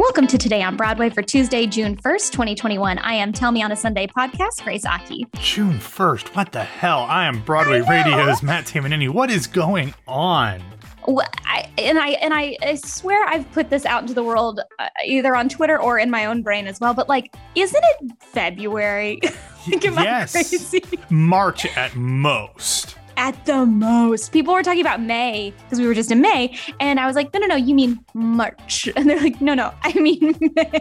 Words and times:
Welcome 0.00 0.26
to 0.28 0.38
Today 0.38 0.62
on 0.62 0.78
Broadway 0.78 1.10
for 1.10 1.20
Tuesday, 1.20 1.66
June 1.66 1.94
1st, 1.94 2.30
2021. 2.30 2.96
I 3.00 3.12
am 3.12 3.34
Tell 3.34 3.52
Me 3.52 3.62
on 3.62 3.70
a 3.70 3.76
Sunday 3.76 4.06
podcast, 4.06 4.64
Grace 4.64 4.86
Aki. 4.86 5.26
June 5.34 5.74
1st. 5.74 6.34
What 6.34 6.52
the 6.52 6.64
hell? 6.64 7.00
I 7.00 7.26
am 7.26 7.42
Broadway 7.42 7.82
Radio's 7.82 8.42
Matt 8.42 8.64
Tamanini. 8.64 9.10
What 9.10 9.30
is 9.30 9.46
going 9.46 9.92
on? 10.08 10.62
Well, 11.06 11.26
I, 11.44 11.68
and 11.76 11.98
I 11.98 12.08
and 12.12 12.32
I, 12.32 12.56
I 12.62 12.76
swear 12.76 13.26
I've 13.26 13.52
put 13.52 13.68
this 13.68 13.84
out 13.84 14.00
into 14.00 14.14
the 14.14 14.24
world 14.24 14.60
uh, 14.78 14.88
either 15.04 15.36
on 15.36 15.50
Twitter 15.50 15.78
or 15.78 15.98
in 15.98 16.10
my 16.10 16.24
own 16.24 16.40
brain 16.40 16.66
as 16.66 16.80
well. 16.80 16.94
But 16.94 17.10
like, 17.10 17.34
isn't 17.54 17.84
it 18.00 18.12
February? 18.20 19.20
like, 19.70 19.86
I 19.86 20.02
yes. 20.02 20.32
crazy? 20.32 20.82
March 21.10 21.66
at 21.76 21.94
most. 21.94 22.96
At 23.20 23.44
the 23.44 23.66
most, 23.66 24.32
people 24.32 24.54
were 24.54 24.62
talking 24.62 24.80
about 24.80 25.02
May 25.02 25.52
because 25.62 25.78
we 25.78 25.86
were 25.86 25.92
just 25.92 26.10
in 26.10 26.22
May, 26.22 26.56
and 26.80 26.98
I 26.98 27.06
was 27.06 27.14
like, 27.14 27.34
no, 27.34 27.40
no, 27.40 27.48
no, 27.48 27.54
you 27.54 27.74
mean 27.74 28.02
March? 28.14 28.88
And 28.96 29.10
they're 29.10 29.20
like, 29.20 29.42
no, 29.42 29.52
no, 29.52 29.74
I 29.82 29.92
mean 29.92 30.38
May. 30.56 30.80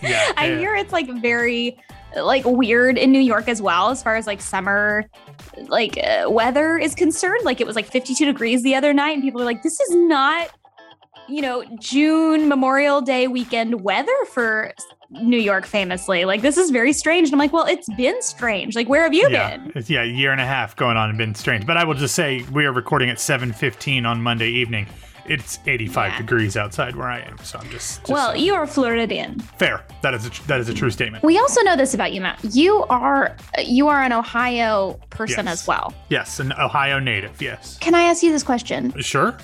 Yeah. 0.00 0.32
I 0.38 0.48
yeah. 0.48 0.58
hear 0.58 0.74
it's 0.74 0.90
like 0.90 1.06
very 1.20 1.78
like 2.16 2.44
weird 2.46 2.96
in 2.96 3.12
New 3.12 3.20
York 3.20 3.46
as 3.46 3.60
well 3.60 3.90
as 3.90 4.02
far 4.02 4.16
as 4.16 4.26
like 4.26 4.40
summer 4.40 5.04
like 5.68 5.98
uh, 5.98 6.30
weather 6.30 6.78
is 6.78 6.94
concerned. 6.94 7.44
Like 7.44 7.60
it 7.60 7.66
was 7.66 7.76
like 7.76 7.84
52 7.86 8.24
degrees 8.24 8.62
the 8.62 8.74
other 8.74 8.94
night 8.94 9.12
and 9.12 9.22
people 9.22 9.42
are 9.42 9.44
like 9.44 9.62
this 9.62 9.78
is 9.78 9.94
not 9.94 10.48
you 11.28 11.42
know 11.42 11.62
June 11.78 12.48
Memorial 12.48 13.02
Day 13.02 13.26
weekend 13.26 13.82
weather 13.82 14.16
for 14.32 14.72
New 15.10 15.38
York 15.38 15.66
famously. 15.66 16.24
Like 16.24 16.42
this 16.42 16.56
is 16.56 16.70
very 16.70 16.92
strange. 16.92 17.28
And 17.28 17.34
I'm 17.34 17.38
like, 17.38 17.52
well, 17.52 17.66
it's 17.66 17.88
been 17.96 18.20
strange. 18.22 18.74
Like 18.74 18.88
where 18.88 19.02
have 19.02 19.14
you 19.14 19.28
yeah, 19.30 19.56
been? 19.56 19.68
it's- 19.70 19.90
yeah, 19.90 20.02
a 20.02 20.06
year 20.06 20.32
and 20.32 20.40
a 20.40 20.46
half 20.46 20.76
going 20.76 20.96
on 20.96 21.08
and 21.08 21.18
been 21.18 21.34
strange. 21.34 21.66
But 21.66 21.76
I 21.76 21.84
will 21.84 21.94
just 21.94 22.14
say 22.14 22.42
we 22.52 22.64
are 22.66 22.72
recording 22.72 23.10
at 23.10 23.18
7:15 23.18 24.04
on 24.06 24.20
Monday 24.22 24.48
evening. 24.50 24.86
It's 25.28 25.58
85 25.66 26.12
Yeah. 26.12 26.18
degrees 26.18 26.56
outside 26.56 26.94
where 26.94 27.08
I 27.08 27.18
am, 27.18 27.36
so 27.38 27.58
I'm 27.58 27.68
just, 27.68 27.98
just 27.98 28.08
Well, 28.08 28.36
you 28.36 28.54
are 28.54 28.64
Floridian. 28.64 29.40
fair. 29.58 29.84
That 30.02 30.14
is 30.14 30.24
a, 30.28 30.30
that 30.46 30.60
is 30.60 30.68
a 30.68 30.74
true 30.74 30.88
statement. 30.90 31.24
We 31.24 31.36
also 31.36 31.62
know 31.62 31.74
this 31.74 31.94
about 31.94 32.12
you, 32.12 32.20
Matt. 32.20 32.38
You 32.54 32.84
are 32.90 33.34
you 33.58 33.88
are 33.88 34.02
an 34.04 34.12
Ohio 34.12 35.00
person 35.10 35.46
Yes. 35.46 35.62
as 35.62 35.66
well. 35.66 35.92
Yes, 36.10 36.38
an 36.38 36.52
Ohio 36.52 37.00
native. 37.00 37.42
Yes, 37.42 37.76
Can 37.80 37.92
I 37.96 38.02
ask 38.02 38.22
you 38.22 38.30
this 38.30 38.44
question? 38.44 38.92
sure. 39.02 39.36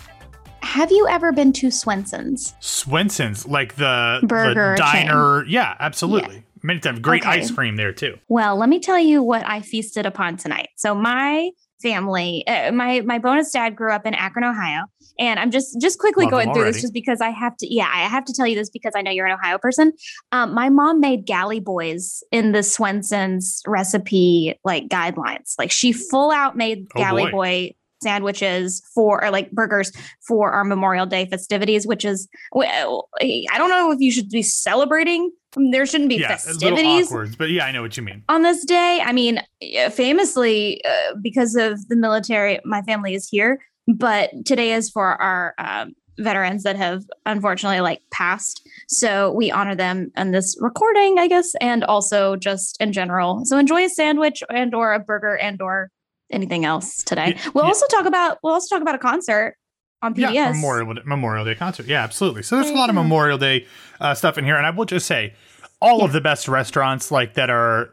Have 0.72 0.90
you 0.90 1.06
ever 1.06 1.32
been 1.32 1.52
to 1.54 1.70
Swenson's? 1.70 2.54
Swenson's, 2.60 3.46
like 3.46 3.74
the 3.76 4.20
Burger 4.22 4.72
the 4.72 4.76
diner. 4.78 5.44
Yeah, 5.44 5.76
absolutely. 5.78 6.44
Many 6.62 6.80
times, 6.80 6.98
great 7.00 7.20
Okay. 7.26 7.40
ice 7.40 7.50
cream 7.50 7.76
there 7.76 7.92
too. 7.92 8.16
Well, 8.28 8.56
let 8.56 8.70
me 8.70 8.80
tell 8.80 8.98
you 8.98 9.22
what 9.22 9.46
I 9.46 9.60
feasted 9.60 10.06
upon 10.06 10.38
tonight. 10.38 10.70
So 10.76 10.94
my 10.94 11.50
family, 11.82 12.46
uh, 12.46 12.72
my 12.72 13.02
my 13.02 13.18
bonus 13.18 13.50
dad 13.52 13.76
grew 13.76 13.92
up 13.92 14.06
in 14.06 14.14
Akron, 14.14 14.44
Ohio, 14.44 14.84
and 15.18 15.38
I'm 15.38 15.50
just 15.50 15.78
just 15.78 15.98
quickly 15.98 16.24
Love 16.24 16.30
going 16.30 16.54
through 16.54 16.64
this 16.64 16.80
just 16.80 16.94
because 16.94 17.20
I 17.20 17.28
have 17.30 17.54
to. 17.58 17.66
Yeah, 17.74 17.90
I 17.92 18.04
have 18.08 18.24
to 18.24 18.32
tell 18.32 18.46
you 18.46 18.54
this 18.54 18.70
because 18.70 18.94
I 18.96 19.02
know 19.02 19.10
you're 19.10 19.26
an 19.26 19.32
Ohio 19.38 19.58
person. 19.58 19.92
Um, 20.30 20.54
my 20.54 20.70
mom 20.70 21.00
made 21.00 21.26
galley 21.26 21.60
boys 21.60 22.22
in 22.32 22.52
the 22.52 22.62
Swenson's 22.62 23.60
recipe 23.66 24.58
like 24.64 24.88
guidelines. 24.88 25.52
Like 25.58 25.70
she 25.70 25.92
full 25.92 26.30
out 26.30 26.56
made 26.56 26.86
Oh, 26.94 26.98
galley 26.98 27.24
boy. 27.24 27.30
boy 27.32 27.74
sandwiches 28.02 28.82
for 28.94 29.24
or 29.24 29.30
like 29.30 29.50
burgers 29.50 29.92
for 30.26 30.52
our 30.52 30.64
Memorial 30.64 31.06
Day 31.06 31.26
festivities, 31.26 31.86
which 31.86 32.04
is 32.04 32.28
well, 32.52 33.08
I 33.20 33.54
don't 33.56 33.70
know 33.70 33.90
if 33.92 34.00
you 34.00 34.10
should 34.10 34.28
be 34.28 34.42
celebrating. 34.42 35.30
There 35.54 35.84
shouldn't 35.84 36.08
be 36.08 36.16
yeah, 36.16 36.36
festivities 36.36 37.08
awkward, 37.08 37.36
but 37.36 37.50
yeah, 37.50 37.66
I 37.66 37.72
know 37.72 37.82
what 37.82 37.96
you 37.96 38.02
mean. 38.02 38.24
on 38.28 38.42
this 38.42 38.64
day. 38.64 39.02
I 39.04 39.12
mean, 39.12 39.42
uh, 39.78 39.90
famously, 39.90 40.82
uh, 40.84 41.14
because 41.22 41.56
of 41.56 41.88
the 41.88 41.96
military, 41.96 42.58
my 42.64 42.80
family 42.82 43.14
is 43.14 43.28
here, 43.28 43.60
but 43.86 44.30
today 44.46 44.72
is 44.72 44.88
for 44.88 45.20
our 45.20 45.54
um, 45.58 45.94
veterans 46.18 46.62
that 46.62 46.76
have 46.76 47.04
unfortunately 47.26 47.80
like 47.80 48.02
passed. 48.10 48.66
So 48.88 49.32
we 49.32 49.50
honor 49.50 49.74
them 49.74 50.10
in 50.16 50.32
this 50.32 50.56
recording, 50.60 51.18
I 51.18 51.28
guess, 51.28 51.54
and 51.60 51.84
also 51.84 52.36
just 52.36 52.80
in 52.80 52.92
general. 52.92 53.44
So 53.44 53.58
enjoy 53.58 53.84
a 53.84 53.88
sandwich 53.88 54.42
and 54.50 54.74
or 54.74 54.92
a 54.92 54.98
burger 54.98 55.36
and 55.36 55.60
or 55.60 55.90
anything 56.32 56.64
else 56.64 57.02
today. 57.02 57.34
Yeah, 57.36 57.50
we'll 57.54 57.64
yeah. 57.64 57.68
also 57.68 57.86
talk 57.86 58.06
about 58.06 58.38
we'll 58.42 58.54
also 58.54 58.74
talk 58.74 58.82
about 58.82 58.94
a 58.94 58.98
concert 58.98 59.56
on 60.02 60.14
PBS. 60.14 60.34
Yeah, 60.34 60.52
Memorial 60.52 60.94
Memorial 61.04 61.44
Day 61.44 61.54
concert. 61.54 61.86
Yeah, 61.86 62.02
absolutely. 62.02 62.42
So 62.42 62.56
there's 62.56 62.70
a 62.70 62.74
lot 62.74 62.88
of. 62.88 62.94
Memorial 62.94 63.38
Day 63.38 63.66
uh, 64.00 64.14
stuff 64.14 64.38
in 64.38 64.44
here, 64.44 64.56
and 64.56 64.66
I 64.66 64.70
will 64.70 64.84
just 64.84 65.06
say, 65.06 65.34
all 65.82 66.04
of 66.04 66.12
the 66.12 66.20
best 66.20 66.46
restaurants 66.48 67.10
like 67.10 67.34
that 67.34 67.50
are 67.50 67.90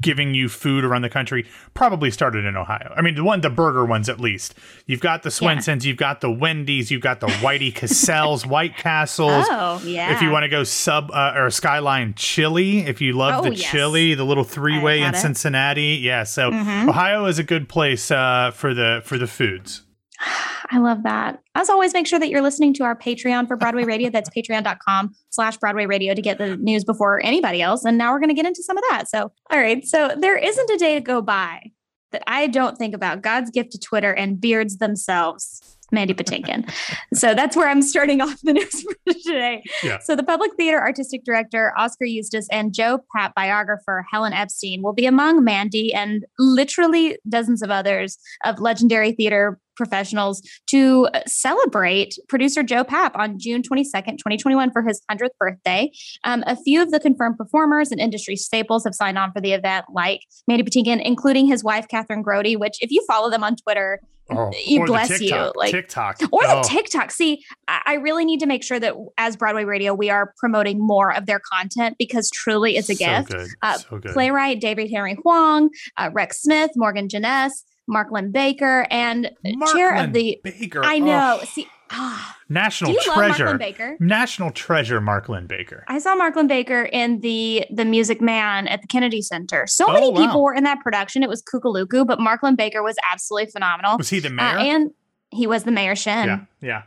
giving 0.00 0.34
you 0.34 0.48
food 0.48 0.84
around 0.84 1.02
the 1.02 1.08
country 1.08 1.46
probably 1.74 2.10
started 2.10 2.44
in 2.44 2.56
Ohio. 2.56 2.92
I 2.96 3.02
mean, 3.02 3.14
the 3.14 3.22
one, 3.24 3.40
the 3.40 3.48
burger 3.50 3.84
ones 3.84 4.08
at 4.08 4.18
least. 4.20 4.54
You've 4.86 5.00
got 5.00 5.22
the 5.22 5.30
Swensons, 5.30 5.84
you've 5.84 5.96
got 5.96 6.20
the 6.20 6.30
Wendy's, 6.30 6.90
you've 6.90 7.02
got 7.02 7.20
the 7.20 7.28
Whitey 7.28 7.72
Cassell's, 7.74 8.44
White 8.54 8.76
Castles. 8.76 9.46
Oh 9.48 9.80
yeah. 9.84 10.12
If 10.14 10.20
you 10.22 10.30
want 10.30 10.42
to 10.42 10.48
go 10.48 10.64
sub 10.64 11.10
uh, 11.12 11.34
or 11.36 11.50
Skyline 11.50 12.14
Chili, 12.16 12.80
if 12.80 13.00
you 13.00 13.12
love 13.12 13.40
Oh, 13.46 13.48
the 13.48 13.54
yes. 13.54 13.70
chili, 13.70 14.14
the 14.14 14.24
little 14.24 14.44
three 14.44 14.78
way 14.80 15.02
in 15.02 15.14
it. 15.14 15.18
Cincinnati, 15.18 16.00
yeah. 16.02 16.24
So 16.24 16.50
Mhm. 16.50 16.88
Ohio 16.88 17.26
is 17.26 17.38
a 17.38 17.44
good 17.44 17.68
place 17.68 18.10
uh, 18.10 18.50
for 18.52 18.74
the 18.74 19.02
for 19.04 19.16
the 19.18 19.26
foods. 19.28 19.82
I 20.72 20.78
love 20.78 21.02
that. 21.02 21.40
As 21.54 21.68
always, 21.68 21.92
make 21.92 22.06
sure 22.06 22.18
that 22.18 22.28
you're 22.28 22.42
listening 22.42 22.72
to 22.74 22.84
our 22.84 22.96
Patreon 22.96 23.48
for 23.48 23.56
Broadway 23.56 23.84
Radio. 23.84 24.08
That's 24.08 24.30
patreon.com 24.36 25.14
slash 25.30 25.56
Broadway 25.56 25.86
Radio 25.86 26.14
to 26.14 26.22
get 26.22 26.38
the 26.38 26.56
news 26.56 26.84
before 26.84 27.20
anybody 27.24 27.60
else. 27.60 27.84
And 27.84 27.98
now 27.98 28.12
we're 28.12 28.20
going 28.20 28.28
to 28.28 28.34
get 28.34 28.46
into 28.46 28.62
some 28.62 28.76
of 28.76 28.84
that. 28.90 29.08
So, 29.08 29.32
all 29.50 29.58
right. 29.58 29.84
So 29.84 30.14
there 30.16 30.36
isn't 30.36 30.70
a 30.70 30.76
day 30.76 30.94
to 30.94 31.00
go 31.00 31.20
by 31.20 31.72
that 32.12 32.22
I 32.26 32.46
don't 32.46 32.78
think 32.78 32.94
about 32.94 33.22
God's 33.22 33.50
gift 33.50 33.72
to 33.72 33.78
Twitter 33.78 34.12
and 34.12 34.40
beards 34.40 34.78
themselves. 34.78 35.78
Mandy 35.92 36.14
Patinkin. 36.14 36.70
so 37.14 37.34
that's 37.34 37.56
where 37.56 37.68
I'm 37.68 37.82
starting 37.82 38.20
off 38.20 38.40
the 38.42 38.52
news 38.52 38.82
for 38.82 39.12
today. 39.12 39.62
Yeah. 39.82 39.98
So 39.98 40.16
the 40.16 40.22
Public 40.22 40.54
Theater 40.56 40.80
Artistic 40.80 41.24
Director 41.24 41.72
Oskar 41.78 42.04
Eustis 42.04 42.46
and 42.50 42.74
Joe 42.74 43.00
Papp 43.16 43.34
biographer 43.34 44.04
Helen 44.10 44.32
Epstein 44.32 44.82
will 44.82 44.92
be 44.92 45.06
among 45.06 45.44
Mandy 45.44 45.92
and 45.92 46.24
literally 46.38 47.18
dozens 47.28 47.62
of 47.62 47.70
others 47.70 48.18
of 48.44 48.60
legendary 48.60 49.12
theater 49.12 49.58
professionals 49.80 50.42
to 50.66 51.08
celebrate 51.26 52.18
producer 52.28 52.62
Joe 52.62 52.84
Papp 52.84 53.12
on 53.14 53.38
June 53.38 53.62
22nd, 53.62 54.18
2021 54.18 54.70
for 54.72 54.82
his 54.82 55.00
100th 55.10 55.30
birthday. 55.38 55.90
Um, 56.24 56.44
a 56.46 56.54
few 56.54 56.82
of 56.82 56.90
the 56.90 57.00
confirmed 57.00 57.38
performers 57.38 57.90
and 57.90 57.98
industry 57.98 58.36
staples 58.36 58.84
have 58.84 58.94
signed 58.94 59.16
on 59.16 59.32
for 59.32 59.40
the 59.40 59.54
event, 59.54 59.86
like 59.90 60.20
Mandy 60.46 60.64
Patinkin, 60.64 61.00
including 61.02 61.46
his 61.46 61.64
wife, 61.64 61.88
Kathryn 61.88 62.22
Grody, 62.22 62.58
which 62.58 62.76
if 62.82 62.90
you 62.90 63.02
follow 63.08 63.30
them 63.30 63.42
on 63.42 63.56
Twitter, 63.56 64.00
Oh, 64.30 64.50
You 64.66 64.84
bless 64.86 65.20
you, 65.20 65.52
like- 65.56 65.70
TikTok 65.72 66.20
or 66.32 66.42
the 66.42 66.58
Oh. 66.58 66.62
TikTok. 66.64 67.10
See, 67.10 67.42
I, 67.68 67.80
I 67.86 67.94
really 67.94 68.24
need 68.24 68.40
to 68.40 68.46
make 68.46 68.62
sure 68.62 68.78
that 68.78 68.94
as 69.18 69.36
Broadway 69.36 69.64
Radio, 69.64 69.92
we 69.94 70.10
are 70.10 70.32
promoting 70.38 70.78
more 70.78 71.12
of 71.14 71.26
their 71.26 71.40
content 71.40 71.96
because 71.98 72.30
truly 72.30 72.76
it's 72.76 72.88
a 72.90 72.94
so 72.94 73.04
gift. 73.06 73.30
Good. 73.30 73.48
Uh, 73.62 73.78
so 73.78 73.98
good. 73.98 74.12
Playwright 74.12 74.60
David 74.60 74.90
Henry 74.90 75.16
Hwang, 75.22 75.70
uh, 75.96 76.10
Rex 76.12 76.42
Smith, 76.42 76.70
Morgan 76.76 77.08
Jenness, 77.08 77.50
Mark 77.90 78.10
Linn-Baker, 78.10 78.86
and 78.90 79.30
chair 79.74 79.94
of 79.96 80.12
the. 80.12 80.40
Baker. 80.42 80.82
I 80.84 80.98
know. 81.00 81.40
Oh, 81.42 81.44
See, 81.44 81.66
ah, 81.90 82.36
national 82.48 82.94
treasure. 83.02 83.58
Baker? 83.58 83.96
National 84.00 84.50
treasure, 84.52 85.00
Mark 85.00 85.28
Linn-Baker. 85.28 85.84
I 85.88 85.98
saw 85.98 86.14
Mark 86.14 86.36
Linn-Baker 86.36 86.82
in 86.84 87.20
the 87.20 87.66
the 87.70 87.84
Music 87.84 88.20
Man 88.20 88.68
at 88.68 88.80
the 88.80 88.86
Kennedy 88.88 89.20
Center. 89.22 89.66
So 89.66 89.86
Oh, 89.88 89.92
many 89.92 90.10
wow. 90.12 90.24
people 90.26 90.42
were 90.42 90.54
in 90.54 90.64
that 90.64 90.80
production. 90.80 91.22
It 91.22 91.28
was 91.28 91.42
Kukaluku, 91.42 92.06
but 92.06 92.20
Mark 92.20 92.42
Linn-Baker 92.42 92.82
was 92.82 92.96
absolutely 93.12 93.50
phenomenal. 93.50 93.98
Was 93.98 94.08
he 94.08 94.20
the 94.20 94.28
Uh, 94.28 94.32
mayor? 94.32 94.56
and 94.58 94.90
he 95.30 95.46
was 95.46 95.64
the 95.64 95.72
mayor 95.72 95.94
Shinn. 95.96 96.26
yeah, 96.28 96.40
yeah. 96.60 96.82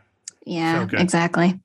Yeah, 0.46 0.82
So 0.82 0.88
good. 0.88 1.00
exactly. 1.02 1.60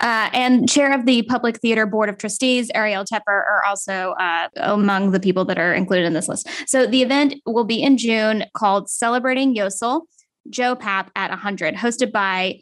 Uh, 0.00 0.28
and 0.32 0.68
chair 0.68 0.92
of 0.92 1.06
the 1.06 1.22
Public 1.22 1.58
Theater 1.60 1.86
Board 1.86 2.08
of 2.08 2.18
Trustees, 2.18 2.70
Arielle 2.72 3.04
Tepper, 3.04 3.26
are 3.28 3.62
also 3.66 4.12
uh, 4.20 4.48
among 4.56 5.10
the 5.12 5.20
people 5.20 5.44
that 5.46 5.58
are 5.58 5.72
included 5.74 6.04
in 6.06 6.12
this 6.12 6.28
list. 6.28 6.48
So 6.66 6.86
the 6.86 7.02
event 7.02 7.34
will 7.46 7.64
be 7.64 7.82
in 7.82 7.96
June 7.96 8.44
called 8.56 8.88
Celebrating 8.90 9.54
Yosel, 9.54 10.02
Joe 10.50 10.76
Papp 10.76 11.08
at 11.16 11.30
100, 11.30 11.74
hosted 11.74 12.12
by 12.12 12.60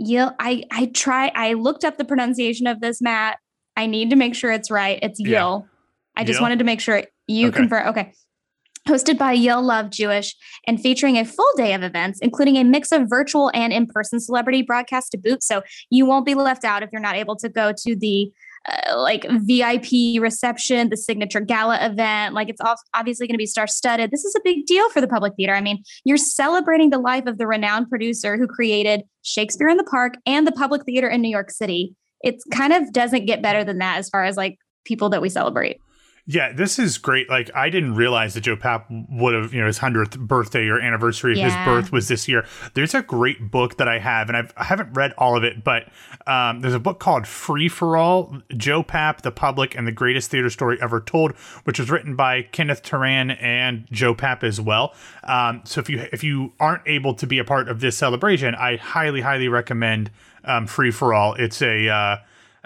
Yil. 0.00 0.34
I, 0.38 0.64
I 0.70 0.86
try, 0.86 1.32
I 1.34 1.54
looked 1.54 1.84
up 1.84 1.98
the 1.98 2.04
pronunciation 2.04 2.66
of 2.66 2.80
this, 2.80 3.00
Matt. 3.02 3.38
I 3.76 3.86
need 3.86 4.10
to 4.10 4.16
make 4.16 4.34
sure 4.34 4.52
it's 4.52 4.70
right. 4.70 4.98
It's 5.02 5.20
Yeah. 5.20 5.60
I 6.16 6.24
just 6.24 6.38
Yil? 6.38 6.42
wanted 6.42 6.58
to 6.60 6.64
make 6.64 6.80
sure 6.80 7.02
you 7.26 7.48
Okay. 7.48 7.56
confirm. 7.56 7.88
Okay. 7.88 8.12
Hosted 8.88 9.18
by 9.18 9.32
Yale 9.32 9.60
Love 9.60 9.90
Jewish 9.90 10.34
and 10.66 10.80
featuring 10.80 11.18
a 11.18 11.24
full 11.26 11.52
day 11.58 11.74
of 11.74 11.82
events, 11.82 12.18
including 12.22 12.56
a 12.56 12.64
mix 12.64 12.90
of 12.90 13.02
virtual 13.06 13.50
and 13.52 13.70
in 13.70 13.86
person 13.86 14.18
celebrity 14.18 14.62
broadcast 14.62 15.10
to 15.10 15.18
boot. 15.18 15.42
So 15.42 15.62
you 15.90 16.06
won't 16.06 16.24
be 16.24 16.34
left 16.34 16.64
out 16.64 16.82
if 16.82 16.88
you're 16.90 17.02
not 17.02 17.14
able 17.14 17.36
to 17.36 17.50
go 17.50 17.74
to 17.76 17.96
the 17.96 18.32
uh, 18.66 18.98
like 18.98 19.26
VIP 19.28 20.22
reception, 20.22 20.88
the 20.88 20.96
signature 20.96 21.40
gala 21.40 21.78
event. 21.84 22.34
Like 22.34 22.48
it's 22.48 22.62
ob- 22.62 22.78
obviously 22.94 23.26
going 23.26 23.34
to 23.34 23.38
be 23.38 23.44
star 23.44 23.66
studded. 23.66 24.10
This 24.10 24.24
is 24.24 24.34
a 24.34 24.40
big 24.42 24.64
deal 24.64 24.88
for 24.88 25.02
the 25.02 25.06
public 25.06 25.34
theater. 25.36 25.54
I 25.54 25.60
mean, 25.60 25.82
you're 26.04 26.16
celebrating 26.16 26.88
the 26.88 26.98
life 26.98 27.26
of 27.26 27.36
the 27.36 27.46
renowned 27.46 27.90
producer 27.90 28.38
who 28.38 28.46
created 28.46 29.02
Shakespeare 29.20 29.68
in 29.68 29.76
the 29.76 29.84
Park 29.84 30.14
and 30.24 30.46
the 30.46 30.52
public 30.52 30.84
theater 30.84 31.08
in 31.08 31.20
New 31.20 31.28
York 31.28 31.50
City. 31.50 31.94
It 32.22 32.36
kind 32.52 32.72
of 32.72 32.90
doesn't 32.94 33.26
get 33.26 33.42
better 33.42 33.64
than 33.64 33.78
that 33.78 33.98
as 33.98 34.08
far 34.08 34.24
as 34.24 34.38
like 34.38 34.56
people 34.86 35.10
that 35.10 35.20
we 35.20 35.28
celebrate. 35.28 35.78
Yeah, 36.30 36.52
this 36.52 36.78
is 36.78 36.98
great. 36.98 37.30
Like 37.30 37.50
I 37.54 37.70
didn't 37.70 37.94
realize 37.94 38.34
that 38.34 38.42
Joe 38.42 38.54
Papp 38.54 38.84
would 39.08 39.32
have, 39.32 39.54
you 39.54 39.60
know, 39.62 39.66
his 39.66 39.78
hundredth 39.78 40.18
birthday 40.18 40.66
or 40.68 40.78
anniversary 40.78 41.32
of 41.32 41.38
Yeah. 41.38 41.44
his 41.46 41.64
birth 41.64 41.90
was 41.90 42.08
this 42.08 42.28
year. 42.28 42.44
There's 42.74 42.94
a 42.94 43.00
great 43.00 43.50
book 43.50 43.78
that 43.78 43.88
I 43.88 43.98
have, 43.98 44.28
and 44.28 44.36
I've, 44.36 44.52
I 44.54 44.64
haven't 44.64 44.92
read 44.92 45.14
all 45.16 45.38
of 45.38 45.42
it, 45.42 45.64
but 45.64 45.88
um, 46.26 46.60
there's 46.60 46.74
a 46.74 46.78
book 46.78 47.00
called 47.00 47.26
Free 47.26 47.66
for 47.66 47.96
All: 47.96 48.42
Joe 48.54 48.82
Papp, 48.82 49.22
the 49.22 49.30
Public, 49.32 49.74
and 49.74 49.86
the 49.86 49.92
Greatest 49.92 50.30
Theater 50.30 50.50
Story 50.50 50.76
Ever 50.82 51.00
Told, 51.00 51.32
which 51.64 51.78
was 51.78 51.90
written 51.90 52.14
by 52.14 52.42
Kenneth 52.42 52.82
Turan 52.82 53.30
and 53.30 53.86
Joe 53.90 54.14
Papp 54.14 54.42
as 54.44 54.60
well. 54.60 54.94
Um, 55.24 55.62
so 55.64 55.80
if 55.80 55.88
you 55.88 56.06
if 56.12 56.22
you 56.22 56.52
aren't 56.60 56.82
able 56.86 57.14
to 57.14 57.26
be 57.26 57.38
a 57.38 57.44
part 57.44 57.70
of 57.70 57.80
this 57.80 57.96
celebration, 57.96 58.54
I 58.54 58.76
highly 58.76 59.22
highly 59.22 59.48
recommend 59.48 60.10
um, 60.44 60.66
Free 60.66 60.90
for 60.90 61.14
All. 61.14 61.32
It's 61.34 61.62
a 61.62 61.88
uh, 61.88 62.16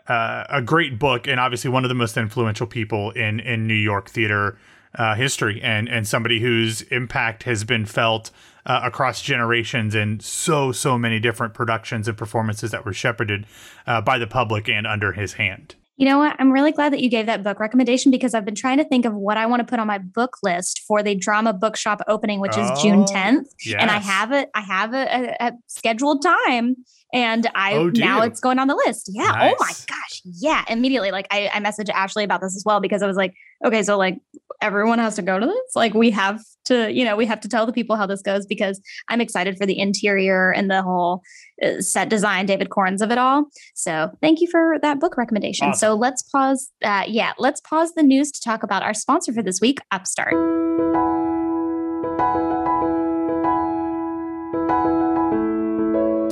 uh, 0.09 0.45
a 0.49 0.63
great 0.63 0.99
book 0.99 1.27
and 1.27 1.39
obviously 1.39 1.71
one 1.71 1.85
of 1.85 1.89
the 1.89 1.95
most 1.95 2.17
influential 2.17 2.67
people 2.67 3.11
in 3.13 3.41
in 3.41 3.67
New 3.67 3.75
York 3.75 4.11
theater 4.11 4.59
uh, 4.95 5.15
history 5.15 5.61
and 5.63 5.89
and 5.89 6.07
somebody 6.07 6.41
whose 6.41 6.83
impact 6.83 7.45
has 7.45 7.65
been 7.65 7.87
felt 7.87 8.31
uh, 8.67 8.81
across 8.85 9.23
generations 9.23 9.95
in 9.95 10.21
so 10.21 10.73
so 10.73 10.99
many 10.99 11.19
different 11.19 11.55
productions 11.55 12.09
and 12.09 12.17
performances 12.17 12.71
that 12.71 12.85
were 12.85 12.93
shepherded 12.93 13.47
uh, 13.87 14.01
by 14.01 14.19
the 14.19 14.27
public 14.27 14.69
and 14.69 14.87
under 14.87 15.13
his 15.13 15.35
hand. 15.35 15.75
You 15.97 16.09
know 16.09 16.19
what? 16.19 16.35
I'm 16.39 16.51
really 16.51 16.73
glad 16.73 16.93
that 16.95 17.01
you 17.01 17.11
gave 17.11 17.27
that 17.27 17.43
book 17.43 17.61
recommendation 17.61 18.11
because 18.11 18.35
I've 18.35 18.45
been 18.45 18.55
trying 18.55 18.79
to 18.79 18.85
think 18.85 19.05
of 19.05 19.15
what 19.15 19.37
I 19.37 19.47
want 19.47 19.61
to 19.61 19.67
put 19.67 19.79
on 19.79 19.87
my 19.87 19.99
book 19.99 20.39
list 20.43 20.81
for 20.81 21.03
the 21.03 21.15
drama 21.15 21.53
bookshop 21.53 22.01
opening, 22.09 22.41
which 22.41 22.57
is 22.57 22.71
June 22.81 23.03
Oh, 23.03 23.13
10th. 23.13 23.47
And 23.79 23.91
I 23.91 23.99
have 23.99 24.33
it. 24.33 24.51
I 24.55 24.63
have 24.63 24.95
a, 24.95 25.37
a, 25.41 25.49
a 25.49 25.53
scheduled 25.67 26.23
time, 26.23 26.77
and 27.13 27.49
I 27.55 27.75
Oh, 27.75 27.91
now 27.91 28.23
it's 28.23 28.41
going 28.41 28.59
on 28.59 28.69
the 28.69 28.75
list. 28.75 29.11
Yeah. 29.13 29.53
Oh 29.53 29.57
my 29.59 29.73
gosh. 29.87 30.23
Yeah. 30.25 30.65
Immediately, 30.69 31.11
like 31.11 31.27
I, 31.31 31.51
I 31.53 31.61
messaged 31.61 31.91
Ashley 31.91 32.25
about 32.25 32.41
this 32.41 32.57
as 32.57 32.63
well 32.65 32.81
because 32.81 33.03
I 33.03 33.07
was 33.07 33.17
like, 33.17 33.35
okay, 33.65 33.83
so 33.83 33.99
like 33.99 34.19
everyone 34.61 34.99
has 34.99 35.17
to 35.17 35.23
go 35.23 35.39
to 35.39 35.45
this. 35.47 35.75
Like 35.75 35.93
we 35.93 36.11
have 36.11 36.41
to, 36.67 36.91
you 36.93 37.05
know, 37.05 37.17
we 37.17 37.27
have 37.27 37.41
to 37.41 37.49
tell 37.49 37.67
the 37.67 37.73
people 37.73 37.97
how 37.97 38.07
this 38.07 38.23
goes 38.23 38.47
because 38.47 38.81
I'm 39.09 39.21
excited 39.21 39.59
for 39.59 39.67
the 39.67 39.79
interior 39.79 40.53
and 40.53 40.71
the 40.71 40.83
whole 40.83 41.23
uh, 41.63 41.81
set 41.81 42.09
design, 42.09 42.47
David 42.47 42.69
Korins 42.69 43.03
of 43.03 43.11
it 43.11 43.19
all. 43.19 43.47
So 43.75 44.11
thank 44.23 44.41
you 44.41 44.49
for 44.51 44.79
that 44.81 45.01
book 45.01 45.17
recommendation. 45.17 45.75
So 45.75 45.95
let's 45.95 46.23
pause. 46.23 46.71
Uh, 46.83 47.05
yeah, 47.07 47.33
let's 47.39 47.61
pause 47.61 47.93
the 47.95 48.03
news 48.03 48.31
to 48.33 48.41
talk 48.41 48.63
about 48.63 48.83
our 48.83 48.95
sponsor 48.95 49.33
for 49.33 49.43
this 49.43 49.61
week, 49.61 49.79
Upstart. 49.91 50.35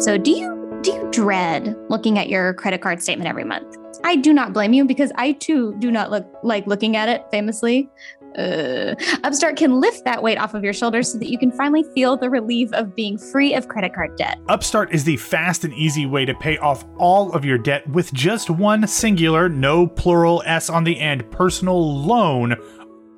So 0.01 0.17
do 0.17 0.31
you 0.31 0.60
do 0.83 0.93
you 0.93 1.09
dread 1.11 1.77
looking 1.89 2.19
at 2.19 2.29
your 2.29 2.55
credit 2.55 2.81
card 2.81 3.03
statement 3.03 3.29
every 3.29 3.45
month? 3.45 3.77
I 4.05 4.17
do 4.17 4.33
not 4.33 4.53
blame 4.53 4.73
you 4.73 4.85
because 4.85 5.13
I 5.17 5.33
too 5.33 5.75
do 5.79 5.91
not 5.91 6.11
look 6.11 6.27
like 6.43 6.67
looking 6.67 6.97
at 6.97 7.09
it 7.09 7.25
famously. 7.31 7.89
Uh, 8.39 8.95
Upstart 9.25 9.57
can 9.57 9.81
lift 9.81 10.05
that 10.05 10.23
weight 10.23 10.39
off 10.39 10.55
of 10.55 10.65
your 10.65 10.73
shoulders 10.73 11.13
so 11.13 11.19
that 11.19 11.29
you 11.29 11.37
can 11.37 11.51
finally 11.53 11.85
feel 11.95 12.17
the 12.17 12.31
relief 12.31 12.73
of 12.73 12.95
being 12.95 13.19
free 13.19 13.55
of 13.55 13.69
credit 13.69 13.93
card 13.93 14.17
debt. 14.17 14.39
Upstart 14.49 14.95
is 14.95 15.05
the 15.05 15.17
fast 15.17 15.65
and 15.65 15.75
easy 15.75 16.07
way 16.07 16.25
to 16.25 16.35
pay 16.35 16.57
off 16.59 16.85
all 16.97 17.33
of 17.33 17.45
your 17.45 17.59
debt 17.59 17.87
with 17.91 18.13
just 18.15 18.49
one 18.49 18.87
singular, 18.87 19.49
no 19.49 19.87
plural 19.87 20.43
S 20.47 20.71
on 20.71 20.85
the 20.85 20.99
end, 20.99 21.29
personal 21.31 22.03
loan, 22.03 22.57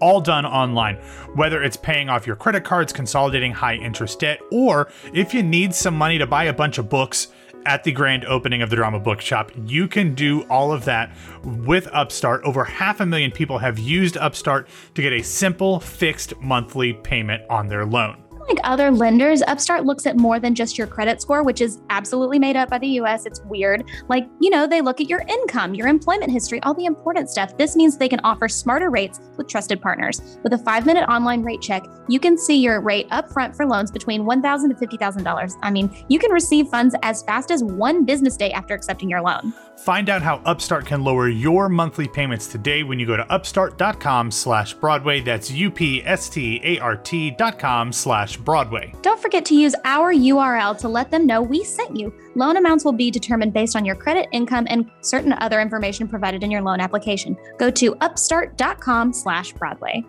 all 0.00 0.20
done 0.20 0.46
online. 0.46 0.96
Whether 1.34 1.62
it's 1.62 1.76
paying 1.76 2.08
off 2.08 2.26
your 2.26 2.34
credit 2.34 2.64
cards, 2.64 2.92
consolidating 2.92 3.52
high 3.52 3.76
interest 3.76 4.18
debt, 4.18 4.40
or 4.50 4.90
if 5.12 5.32
you 5.32 5.42
need 5.42 5.74
some 5.74 5.94
money 5.94 6.18
to 6.18 6.26
buy 6.26 6.44
a 6.44 6.52
bunch 6.52 6.78
of 6.78 6.88
books 6.88 7.28
at 7.66 7.84
the 7.84 7.92
grand 7.92 8.24
opening 8.24 8.62
of 8.62 8.70
the 8.70 8.76
Drama 8.76 8.98
Bookshop, 8.98 9.50
you 9.66 9.88
can 9.88 10.14
do 10.14 10.42
all 10.42 10.72
of 10.72 10.84
that 10.84 11.14
with 11.44 11.88
Upstart. 11.92 12.42
Over 12.44 12.64
half 12.64 13.00
a 13.00 13.06
million 13.06 13.30
people 13.30 13.58
have 13.58 13.78
used 13.78 14.16
Upstart 14.16 14.68
to 14.94 15.02
get 15.02 15.12
a 15.12 15.22
simple, 15.22 15.80
fixed 15.80 16.38
monthly 16.40 16.92
payment 16.92 17.42
on 17.50 17.68
their 17.68 17.84
loan. 17.84 18.21
Like 18.48 18.58
other 18.64 18.90
lenders, 18.90 19.42
Upstart 19.42 19.84
looks 19.84 20.06
at 20.06 20.16
more 20.16 20.40
than 20.40 20.54
just 20.54 20.76
your 20.76 20.86
credit 20.86 21.22
score, 21.22 21.42
which 21.42 21.60
is 21.60 21.80
absolutely 21.90 22.38
made 22.38 22.56
up 22.56 22.70
by 22.70 22.78
the 22.78 22.88
US. 23.00 23.24
It's 23.24 23.40
weird. 23.44 23.84
Like, 24.08 24.28
you 24.40 24.50
know, 24.50 24.66
they 24.66 24.80
look 24.80 25.00
at 25.00 25.08
your 25.08 25.22
income, 25.28 25.74
your 25.74 25.86
employment 25.86 26.30
history, 26.30 26.60
all 26.62 26.74
the 26.74 26.84
important 26.84 27.30
stuff. 27.30 27.56
This 27.56 27.76
means 27.76 27.96
they 27.96 28.08
can 28.08 28.20
offer 28.24 28.48
smarter 28.48 28.90
rates 28.90 29.20
with 29.36 29.48
trusted 29.48 29.80
partners. 29.80 30.38
With 30.42 30.52
a 30.52 30.58
five 30.58 30.86
minute 30.86 31.08
online 31.08 31.42
rate 31.42 31.60
check, 31.60 31.84
you 32.08 32.18
can 32.18 32.36
see 32.36 32.56
your 32.56 32.80
rate 32.80 33.08
upfront 33.10 33.56
for 33.56 33.64
loans 33.64 33.90
between 33.90 34.24
$1,000 34.24 34.78
to 34.78 34.86
$50,000. 34.86 35.58
I 35.62 35.70
mean, 35.70 36.04
you 36.08 36.18
can 36.18 36.32
receive 36.32 36.68
funds 36.68 36.94
as 37.02 37.22
fast 37.22 37.50
as 37.50 37.62
one 37.62 38.04
business 38.04 38.36
day 38.36 38.50
after 38.52 38.74
accepting 38.74 39.08
your 39.08 39.22
loan. 39.22 39.52
Find 39.78 40.08
out 40.08 40.22
how 40.22 40.36
Upstart 40.44 40.86
can 40.86 41.02
lower 41.02 41.28
your 41.28 41.68
monthly 41.68 42.06
payments 42.06 42.46
today 42.46 42.82
when 42.82 42.98
you 42.98 43.06
go 43.06 43.16
to 43.16 43.32
upstart.com 43.32 44.30
slash 44.30 44.74
Broadway. 44.74 45.20
That's 45.20 45.50
U-P-S-T-A-R-T 45.50 47.30
dot 47.32 47.58
com 47.58 47.92
slash 47.92 48.31
Broadway. 48.36 48.92
Don't 49.02 49.20
forget 49.20 49.44
to 49.46 49.54
use 49.54 49.74
our 49.84 50.12
URL 50.12 50.76
to 50.78 50.88
let 50.88 51.10
them 51.10 51.26
know 51.26 51.42
we 51.42 51.64
sent 51.64 51.96
you. 51.96 52.12
Loan 52.34 52.56
amounts 52.56 52.84
will 52.84 52.92
be 52.92 53.10
determined 53.10 53.52
based 53.52 53.76
on 53.76 53.84
your 53.84 53.94
credit, 53.94 54.28
income, 54.32 54.66
and 54.68 54.90
certain 55.00 55.32
other 55.34 55.60
information 55.60 56.08
provided 56.08 56.42
in 56.42 56.50
your 56.50 56.62
loan 56.62 56.80
application. 56.80 57.36
Go 57.58 57.70
to 57.70 57.94
upstart.com 58.00 59.12
slash 59.12 59.52
Broadway. 59.52 60.04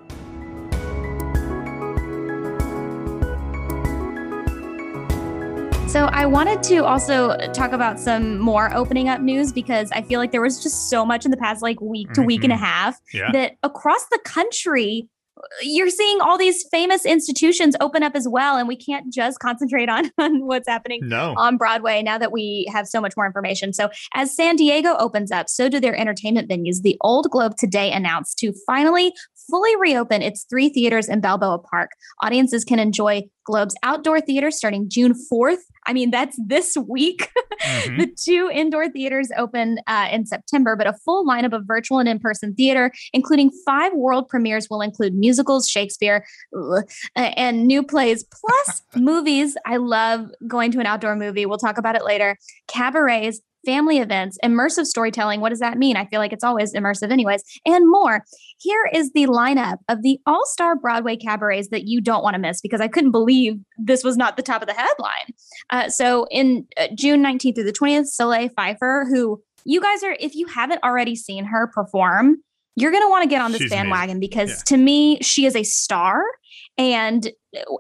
So 5.88 6.06
I 6.06 6.26
wanted 6.26 6.64
to 6.64 6.78
also 6.86 7.38
talk 7.54 7.72
about 7.72 8.00
some 8.00 8.40
more 8.40 8.74
opening 8.74 9.10
up 9.10 9.22
news 9.22 9.54
because 9.54 9.92
I 9.92 10.02
feel 10.02 10.20
like 10.20 10.32
there 10.32 10.42
was 10.42 10.64
just 10.64 10.90
so 10.90 11.06
much 11.06 11.24
in 11.24 11.30
the 11.30 11.38
past 11.38 11.62
like 11.62 11.80
week 11.82 12.12
to 12.14 12.24
week 12.24 12.44
and 12.44 12.52
a 12.52 12.56
Mhm. 12.56 12.60
half 12.60 13.00
Yeah. 13.14 13.30
that 13.32 13.58
across 13.62 14.04
the 14.10 14.18
country 14.26 15.08
you're 15.62 15.90
seeing 15.90 16.22
all 16.22 16.38
these 16.38 16.64
famous 16.72 17.06
institutions 17.06 17.76
open 17.82 18.04
up 18.04 18.16
as 18.16 18.28
well 18.28 18.58
and 18.58 18.68
we 18.68 18.76
can't 18.76 19.12
just 19.14 19.40
concentrate 19.40 19.90
on, 19.90 20.12
on 20.18 20.46
what's 20.46 20.68
happening 20.68 21.00
No. 21.04 21.34
on 21.38 21.58
Broadway 21.58 22.02
now 22.02 22.18
that 22.18 22.32
we 22.32 22.70
have 22.72 22.88
so 22.88 23.02
much 23.02 23.14
more 23.18 23.26
information. 23.26 23.74
So, 23.74 23.90
as 24.14 24.36
San 24.36 24.56
Diego 24.56 24.96
opens 24.98 25.32
up, 25.32 25.50
so 25.50 25.70
do 25.70 25.80
their 25.80 25.96
entertainment 25.96 26.50
venues. 26.50 26.82
The 26.82 26.98
Old 27.02 27.30
Globe 27.30 27.56
today 27.58 27.92
announced 27.92 28.38
to 28.40 28.54
finally 28.66 29.14
fully 29.50 29.76
reopen 29.78 30.22
its 30.22 30.46
three 30.50 30.70
theaters 30.70 31.08
in 31.10 31.22
Balboa 31.22 31.60
Park. 31.60 31.92
Audiences 32.24 32.64
can 32.64 32.80
enjoy 32.80 33.24
Globe's 33.46 33.76
outdoor 33.84 34.22
theater 34.22 34.52
starting 34.52 34.90
June 34.90 35.14
4th. 35.32 35.58
I 35.86 35.92
mean, 35.94 36.12
that's 36.12 36.38
this 36.48 36.76
week. 36.90 37.30
Mhm. 37.64 37.98
the 37.98 38.08
two 38.22 38.50
indoor 38.52 38.90
theaters 38.90 39.30
open 39.38 39.78
uh, 39.88 40.10
in 40.12 40.26
September, 40.26 40.76
but 40.76 40.86
a 40.86 40.92
full 41.06 41.26
lineup 41.26 41.54
of 41.54 41.64
virtual 41.66 41.98
and 42.00 42.10
in 42.10 42.20
person 42.20 42.54
theater, 42.56 42.92
including 43.14 43.52
five 43.66 43.94
world 43.94 44.28
premieres, 44.28 44.70
will 44.70 44.82
include 44.82 45.14
musicals, 45.14 45.70
Shakespeare, 45.70 46.26
ugh, 46.58 46.84
and 47.16 47.66
new 47.66 47.82
plays, 47.82 48.26
plus 48.26 48.82
movies. 48.98 49.56
I 49.66 49.78
love 49.78 50.28
going 50.46 50.72
to 50.72 50.80
an 50.82 50.86
outdoor 50.86 51.16
movie. 51.16 51.46
We'll 51.46 51.58
talk 51.58 51.78
about 51.78 51.96
it 51.96 52.04
later. 52.04 52.38
Cabarets. 52.68 53.40
Family 53.66 54.00
events, 54.00 54.38
immersive 54.44 54.86
storytelling. 54.86 55.40
What 55.40 55.50
does 55.50 55.60
that 55.60 55.78
mean? 55.78 55.96
I 55.96 56.06
feel 56.06 56.20
like 56.20 56.34
it's 56.34 56.44
always 56.44 56.74
immersive, 56.74 57.12
anyways, 57.12 57.44
and 57.66 57.90
more. 57.90 58.24
Here 58.60 58.90
is 58.94 59.12
the 59.14 59.26
lineup 59.28 59.78
of 59.88 60.02
the 60.04 60.20
all 60.26 60.44
star 60.48 60.76
Broadway 60.76 61.16
cabarets 61.16 61.70
that 61.70 61.84
you 61.86 62.02
don't 62.02 62.24
want 62.24 62.34
to 62.36 62.40
miss 62.40 62.60
because 62.62 62.82
I 62.82 62.88
couldn't 62.90 63.12
believe 63.12 63.56
this 63.78 64.04
was 64.04 64.18
not 64.18 64.36
the 64.38 64.44
top 64.44 64.62
of 64.62 64.68
the 64.68 64.74
headline. 64.74 65.34
Uh, 65.70 65.90
so 65.90 66.28
in 66.30 66.66
uh, 66.78 66.88
June 66.96 67.24
19th 67.24 67.56
through 67.56 67.64
the 67.64 67.72
20th, 67.74 68.08
Solea 68.20 68.50
Pfeiffer, 68.54 69.06
who 69.10 69.42
you 69.66 69.80
guys 69.82 70.04
are, 70.04 70.16
if 70.20 70.36
you 70.36 70.46
haven't 70.48 70.84
already 70.84 71.16
seen 71.16 71.46
her 71.46 71.68
perform, 71.68 72.38
you're 72.76 72.92
going 72.92 73.04
to 73.04 73.10
want 73.10 73.24
to 73.24 73.30
get 73.30 73.42
on 73.42 73.52
this 73.54 73.62
She's 73.62 73.72
amazing. 73.72 73.90
bandwagon 73.90 74.20
because 74.20 74.50
Yeah. 74.50 74.56
to 74.66 74.78
me, 74.78 75.20
she 75.22 75.46
is 75.46 75.56
a 75.56 75.64
star. 75.64 76.22
And 76.78 77.32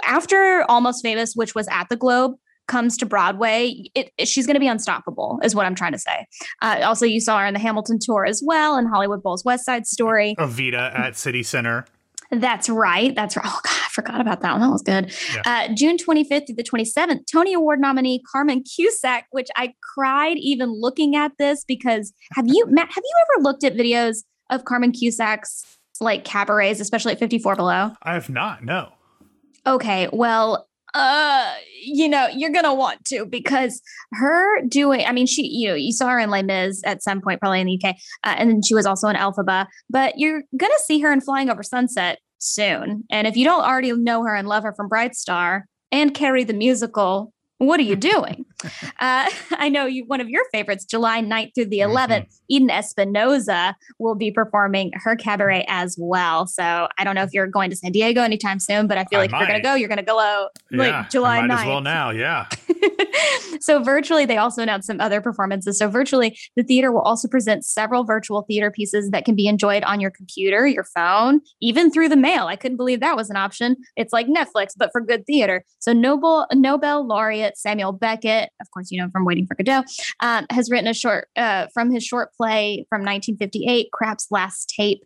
after 0.06 0.64
Almost 0.70 1.04
Famous, 1.04 1.34
which 1.36 1.56
was 1.56 1.68
at 1.70 1.90
the 1.90 1.96
Globe, 1.96 2.34
comes 2.68 2.98
to 2.98 3.06
Broadway, 3.06 3.90
it, 3.96 4.12
it- 4.18 4.28
she's 4.28 4.46
going 4.46 4.56
to 4.56 4.60
be 4.60 4.68
unstoppable, 4.68 5.40
is 5.44 5.54
what 5.56 5.66
I'm 5.66 5.76
trying 5.76 5.92
to 5.94 6.00
say. 6.00 6.26
Uh, 6.62 6.82
also, 6.84 7.06
you 7.06 7.20
saw 7.20 7.40
her 7.40 7.46
in 7.46 7.54
the 7.54 7.60
Hamilton 7.60 8.00
tour 8.02 8.26
as 8.26 8.42
well, 8.46 8.76
and 8.76 8.88
Hollywood 8.88 9.22
Bowl's 9.24 9.44
West 9.46 9.66
Side 9.66 9.86
Story. 9.86 10.36
Evita 10.40 10.98
at 10.98 11.16
City 11.16 11.44
Center. 11.44 11.86
That's 12.32 12.68
right. 12.68 13.14
That's 13.16 13.38
right. 13.38 13.46
Oh 13.48 13.60
God, 13.64 13.74
I 13.86 13.90
forgot 13.92 14.20
about 14.22 14.42
that 14.42 14.54
one. 14.54 14.62
That 14.62 14.70
was 14.72 14.82
good. 14.82 15.14
Yeah. 15.36 15.42
Uh, 15.70 15.74
June 15.76 15.98
25th 15.98 16.48
through 16.48 16.56
the 16.56 16.64
27th, 16.64 17.28
Tony 17.32 17.54
Award 17.54 17.80
nominee 17.80 18.24
Carmen 18.32 18.64
Cusack, 18.64 19.26
which 19.32 19.50
I 19.56 19.76
cried 19.94 20.38
even 20.38 20.72
looking 20.72 21.16
at 21.16 21.34
this 21.38 21.64
because 21.64 22.12
have 22.32 22.46
you 22.48 22.66
Matt? 22.70 22.88
Have 22.90 23.04
you 23.04 23.14
ever 23.36 23.44
looked 23.44 23.64
at 23.64 23.76
videos 23.76 24.24
of 24.50 24.66
Carmen 24.66 24.94
Cusack's 24.94 25.64
like 26.02 26.26
cabarets, 26.26 26.80
especially 26.80 27.12
at 27.12 27.20
54 27.20 27.56
Below? 27.56 27.92
I 28.02 28.14
have 28.16 28.30
not, 28.32 28.64
no. 28.64 28.94
Okay, 29.68 30.10
well, 30.12 30.68
uh, 30.94 31.54
you 31.82 32.08
know, 32.08 32.28
you're 32.28 32.52
gonna 32.52 32.74
want 32.74 33.04
to 33.06 33.26
because 33.26 33.82
her 34.14 34.62
doing. 34.68 35.06
I 35.06 35.12
mean, 35.12 35.26
she, 35.26 35.48
you 35.48 35.70
know, 35.70 35.76
you 35.76 35.92
saw 35.92 36.10
her 36.10 36.20
in 36.20 36.30
Les 36.30 36.44
Mis 36.44 36.82
at 36.86 37.04
some 37.04 37.22
point, 37.22 37.40
probably 37.40 37.62
in 37.62 37.68
the 37.68 37.80
UK, 37.84 37.96
uh, 38.24 38.36
and 38.38 38.50
then 38.50 38.62
she 38.62 38.76
was 38.76 38.86
also 38.86 39.08
in 39.08 39.16
Elphaba. 39.16 39.68
But 39.90 40.18
you're 40.18 40.44
gonna 40.56 40.74
see 40.86 41.00
her 41.00 41.12
in 41.12 41.22
Flying 41.22 41.50
Over 41.50 41.64
Sunset 41.64 42.20
soon. 42.40 43.04
And 43.10 43.28
if 43.28 43.36
you 43.36 43.46
don't 43.46 43.64
already 43.64 43.92
know 43.94 44.24
her 44.24 44.36
and 44.36 44.48
love 44.48 44.64
her 44.64 44.74
from 44.74 44.88
Bright 44.88 45.16
Star 45.16 45.66
and 45.92 46.14
Carrie 46.14 46.44
the 46.44 46.54
musical, 46.54 47.34
what 47.58 47.80
are 47.80 47.84
you 47.84 47.96
doing? 47.96 48.46
Uh, 49.00 49.30
I 49.52 49.70
know 49.70 49.86
you 49.86 50.06
one 50.06 50.22
of 50.22 50.30
your 50.30 50.46
favorites, 50.52 50.86
July 50.86 51.22
9th 51.22 51.56
through 51.56 51.66
the 51.66 51.80
11th, 51.80 52.10
mm-hmm. 52.10 52.36
Eden 52.48 52.70
Espinosa 52.70 53.76
will 54.00 54.16
be 54.16 54.32
performing 54.32 54.92
her 54.94 55.16
cabaret 55.16 55.66
as 55.68 55.98
well. 56.00 56.48
So 56.48 56.88
I 56.98 57.04
don't 57.04 57.16
know 57.16 57.24
if 57.24 57.34
you're 57.34 57.48
going 57.48 57.70
to 57.72 57.76
San 57.76 57.92
Diego 57.92 58.22
anytime 58.22 58.60
soon, 58.60 58.88
but 58.88 58.98
I 58.98 59.06
feel 59.06 59.20
like 59.20 59.34
I 59.34 59.38
if 59.38 59.40
you're 59.42 59.48
going 59.50 59.62
to 59.62 59.68
go, 59.68 59.76
you're 59.76 59.90
going 59.90 59.98
to 59.98 60.06
go 60.06 60.20
out 60.20 60.52
like 60.72 60.92
yeah, 60.92 61.08
July 61.10 61.42
might 61.42 61.56
9th. 61.56 61.60
as 61.62 61.68
well 61.68 61.82
now, 61.82 62.12
yeah. 62.12 62.48
so 63.60 63.82
virtually, 63.82 64.26
they 64.26 64.38
also 64.38 64.62
announced 64.62 64.88
some 64.88 65.02
other 65.02 65.22
performances. 65.22 65.78
So 65.78 65.90
virtually, 65.90 66.38
the 66.56 66.64
theater 66.64 66.92
will 66.92 67.02
also 67.02 67.28
present 67.28 67.66
several 67.66 68.04
virtual 68.04 68.44
theater 68.44 68.72
pieces 68.72 69.10
that 69.12 69.26
can 69.26 69.36
be 69.36 69.48
enjoyed 69.48 69.84
on 69.84 70.00
your 70.00 70.12
computer, 70.12 70.66
your 70.68 70.84
phone, 70.84 71.42
even 71.62 71.92
through 71.92 72.10
the 72.10 72.16
mail. 72.16 72.48
I 72.48 72.56
couldn't 72.56 72.78
believe 72.78 73.00
that 73.00 73.16
was 73.16 73.30
an 73.30 73.36
option. 73.36 73.78
It's 73.96 74.14
like 74.14 74.28
Netflix, 74.28 74.72
but 74.76 74.92
for 74.92 75.02
good 75.02 75.26
theater. 75.26 75.66
So 75.80 75.94
Nobel 75.94 76.48
Nobel 76.54 77.06
laureate 77.06 77.58
Samuel 77.58 77.92
Beckett, 77.92 78.50
of 78.62 78.70
course, 78.72 78.92
you 78.92 79.02
know 79.02 79.10
from 79.12 79.26
Waiting 79.26 79.46
for 79.46 79.56
Godot, 79.56 79.84
um, 80.22 80.46
has 80.50 80.70
written 80.70 80.88
a 80.88 80.94
short 80.94 81.28
uh, 81.36 81.68
from 81.74 81.92
his 81.92 82.04
short 82.04 82.30
play 82.36 82.86
from 82.90 83.02
1958, 83.02 83.90
Krapp's 83.92 84.28
Last 84.32 84.74
Tape, 84.76 85.04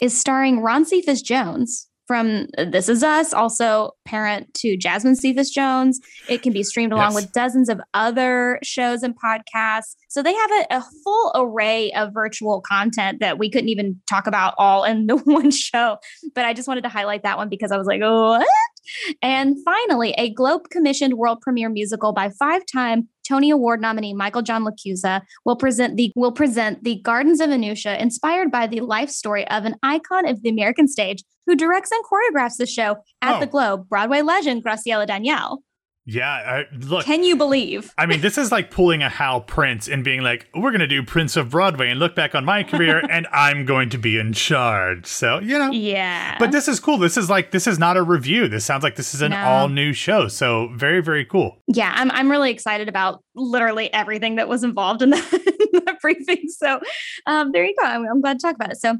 is 0.00 0.18
starring 0.18 0.60
Ron 0.60 0.84
Cephas 0.84 1.22
Jones, 1.22 1.88
from 2.10 2.48
This 2.58 2.88
Is 2.88 3.04
Us, 3.04 3.32
also 3.32 3.92
parent 4.04 4.52
to 4.54 4.76
Jasmine 4.76 5.14
Cephas 5.14 5.48
Jones. 5.48 6.00
It 6.28 6.42
can 6.42 6.52
be 6.52 6.64
streamed 6.64 6.92
along 6.92 7.12
yes. 7.12 7.14
with 7.14 7.32
dozens 7.32 7.68
of 7.68 7.80
other 7.94 8.58
shows 8.64 9.04
and 9.04 9.14
podcasts. 9.16 9.94
So 10.08 10.20
they 10.20 10.34
have 10.34 10.50
a, 10.50 10.78
a, 10.78 10.84
full 11.04 11.30
array 11.36 11.92
of 11.92 12.12
virtual 12.12 12.62
content 12.62 13.20
that 13.20 13.38
we 13.38 13.48
couldn't 13.48 13.68
even 13.68 14.00
talk 14.08 14.26
about 14.26 14.54
all 14.58 14.82
in 14.82 15.06
the 15.06 15.18
one 15.18 15.52
show. 15.52 15.98
But 16.34 16.46
I 16.46 16.52
just 16.52 16.66
wanted 16.66 16.82
to 16.82 16.88
highlight 16.88 17.22
that 17.22 17.36
one 17.36 17.48
because 17.48 17.70
I 17.70 17.78
was 17.78 17.86
like, 17.86 18.00
what? 18.00 18.44
And 19.22 19.56
finally, 19.64 20.12
a 20.18 20.30
Globe 20.30 20.68
commissioned 20.70 21.14
world 21.14 21.40
premiere 21.40 21.68
musical 21.68 22.12
by 22.12 22.30
five 22.30 22.62
time 22.66 23.08
Tony 23.30 23.50
Award 23.50 23.80
nominee 23.80 24.14
Michael 24.14 24.42
John 24.42 24.64
LaChiusa 24.64 25.20
will 25.44 25.54
present 25.54 25.96
the 25.96 26.12
will 26.16 26.32
present 26.32 26.82
the 26.82 27.00
Gardens 27.02 27.40
of 27.40 27.50
Anuncia, 27.50 27.96
inspired 28.00 28.50
by 28.50 28.66
the 28.66 28.80
life 28.80 29.10
story 29.10 29.46
of 29.46 29.64
an 29.64 29.76
icon 29.84 30.26
of 30.26 30.42
the 30.42 30.48
American 30.48 30.88
stage 30.88 31.22
who 31.50 31.56
directs 31.56 31.90
and 31.90 32.04
choreographs 32.04 32.56
the 32.58 32.66
show 32.66 32.98
at 33.20 33.36
oh. 33.36 33.40
the 33.40 33.46
Globe, 33.46 33.88
Broadway 33.88 34.22
legend 34.22 34.64
Graciela 34.64 35.04
Daniele. 35.04 35.62
Yeah, 36.06 36.28
I, 36.28 36.64
look. 36.76 37.04
Can 37.04 37.22
you 37.24 37.36
believe? 37.36 37.92
I 37.98 38.06
mean, 38.06 38.20
this 38.20 38.38
is 38.38 38.50
like 38.50 38.70
pulling 38.70 39.02
a 39.02 39.08
Hal 39.08 39.42
Prince 39.42 39.86
and 39.86 40.02
being 40.02 40.22
like, 40.22 40.48
"We're 40.54 40.70
going 40.70 40.80
to 40.80 40.86
do 40.86 41.04
Prince 41.04 41.36
of 41.36 41.50
Broadway 41.50 41.90
and 41.90 42.00
look 42.00 42.14
back 42.16 42.34
on 42.34 42.44
my 42.44 42.64
career, 42.64 43.02
and 43.10 43.26
I'm 43.32 43.66
going 43.66 43.90
to 43.90 43.98
be 43.98 44.16
in 44.16 44.32
charge." 44.32 45.06
So 45.06 45.40
you 45.40 45.58
know, 45.58 45.70
yeah. 45.70 46.36
But 46.38 46.52
this 46.52 46.68
is 46.68 46.80
cool. 46.80 46.96
This 46.96 47.16
is 47.16 47.28
like 47.28 47.50
this 47.50 47.66
is 47.66 47.78
not 47.78 47.96
a 47.96 48.02
review. 48.02 48.48
This 48.48 48.64
sounds 48.64 48.82
like 48.82 48.96
this 48.96 49.14
is 49.14 49.20
an 49.20 49.32
no. 49.32 49.44
all 49.44 49.68
new 49.68 49.92
show. 49.92 50.26
So 50.26 50.70
very 50.74 51.02
very 51.02 51.24
cool. 51.24 51.58
Yeah, 51.68 51.92
I'm 51.94 52.10
I'm 52.12 52.30
really 52.30 52.50
excited 52.50 52.88
about 52.88 53.22
literally 53.34 53.92
everything 53.92 54.36
that 54.36 54.48
was 54.48 54.64
involved 54.64 55.02
in 55.02 55.10
the, 55.10 55.16
in 55.74 55.84
the 55.84 55.96
briefing. 56.00 56.48
So 56.48 56.80
um, 57.26 57.52
there 57.52 57.64
you 57.64 57.74
go. 57.78 57.86
I'm, 57.86 58.06
I'm 58.06 58.20
glad 58.20 58.40
to 58.40 58.46
talk 58.46 58.56
about 58.56 58.72
it. 58.72 58.80
So 58.80 58.96